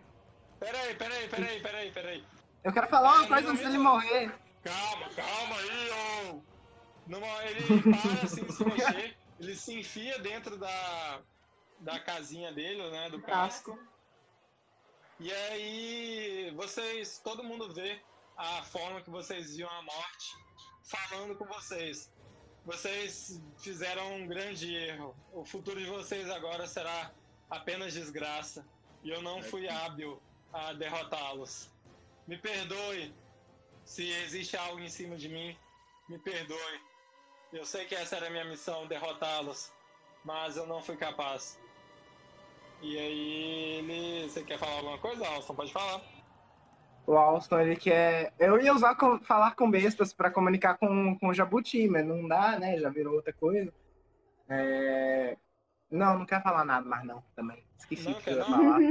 [0.59, 2.25] Peraí, peraí, peraí, peraí, peraí.
[2.63, 3.83] Eu quero falar uma É, coisa não, antes dele não.
[3.93, 4.31] morrer.
[4.63, 5.89] Calma, calma aí,
[6.29, 6.43] ô!
[7.07, 11.21] Numa, ele para assim de se mexer, ele se enfia dentro da,
[11.79, 13.09] da casinha dele, né?
[13.09, 13.77] Do casco.
[15.23, 18.01] E aí vocês, todo mundo vê
[18.35, 20.35] a forma que vocês viam a morte
[20.83, 22.11] falando com vocês.
[22.65, 25.15] Vocês fizeram um grande erro.
[25.31, 27.11] O futuro de vocês agora será
[27.51, 28.65] apenas desgraça.
[29.03, 30.19] E eu não fui hábil
[30.51, 31.69] a derrotá-los.
[32.25, 33.13] Me perdoe
[33.85, 35.55] se existe algo em cima de mim.
[36.09, 36.81] Me perdoe.
[37.53, 39.71] Eu sei que essa era a minha missão, derrotá-los.
[40.25, 41.59] Mas eu não fui capaz.
[42.81, 44.29] E aí ele.
[44.29, 45.53] Você quer falar alguma coisa, Alson?
[45.55, 46.01] Pode falar.
[47.05, 48.33] O Alston, ele quer.
[48.39, 52.27] Eu ia usar com- falar com bestas pra comunicar com, com o Jabuti, mas não
[52.27, 52.77] dá, né?
[52.77, 53.73] Já virou outra coisa.
[54.49, 55.37] É...
[55.89, 57.63] Não, não quero falar nada mais não, também.
[57.77, 58.57] Esqueci o que quer eu ia não?
[58.57, 58.81] falar.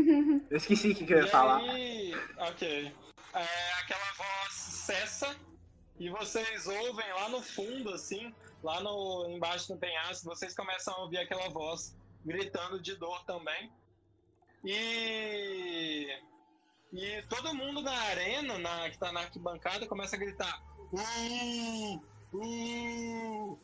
[0.51, 1.59] Eu esqueci o que eu ia e falar.
[1.61, 2.15] aí.
[2.39, 2.93] Ok.
[3.35, 5.37] É, aquela voz cessa
[5.99, 10.99] e vocês ouvem lá no fundo, assim, lá no embaixo do penhasco, vocês começam a
[11.03, 13.71] ouvir aquela voz gritando de dor também.
[14.65, 16.09] E.
[16.93, 20.63] E todo mundo na arena, na, que tá na arquibancada, começa a gritar.
[20.93, 22.03] Uh,
[22.35, 23.59] uh.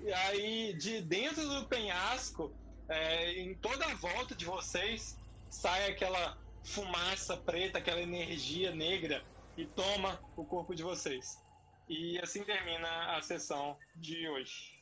[0.00, 2.52] E aí, de dentro do penhasco,
[2.88, 5.18] é, em toda a volta de vocês,
[5.48, 9.24] sai aquela fumaça preta, aquela energia negra
[9.56, 11.42] e toma o corpo de vocês.
[11.88, 14.76] E assim termina a sessão de hoje.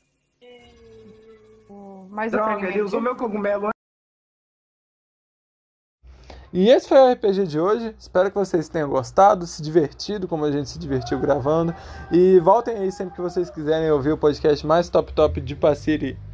[2.09, 3.74] Mais Droga, ele usou meu cogumelo
[6.57, 7.93] E esse foi o RPG de hoje.
[7.99, 11.75] Espero que vocês tenham gostado, se divertido como a gente se divertiu gravando.
[12.13, 16.17] E voltem aí sempre que vocês quiserem ouvir o podcast mais top top de Passiri.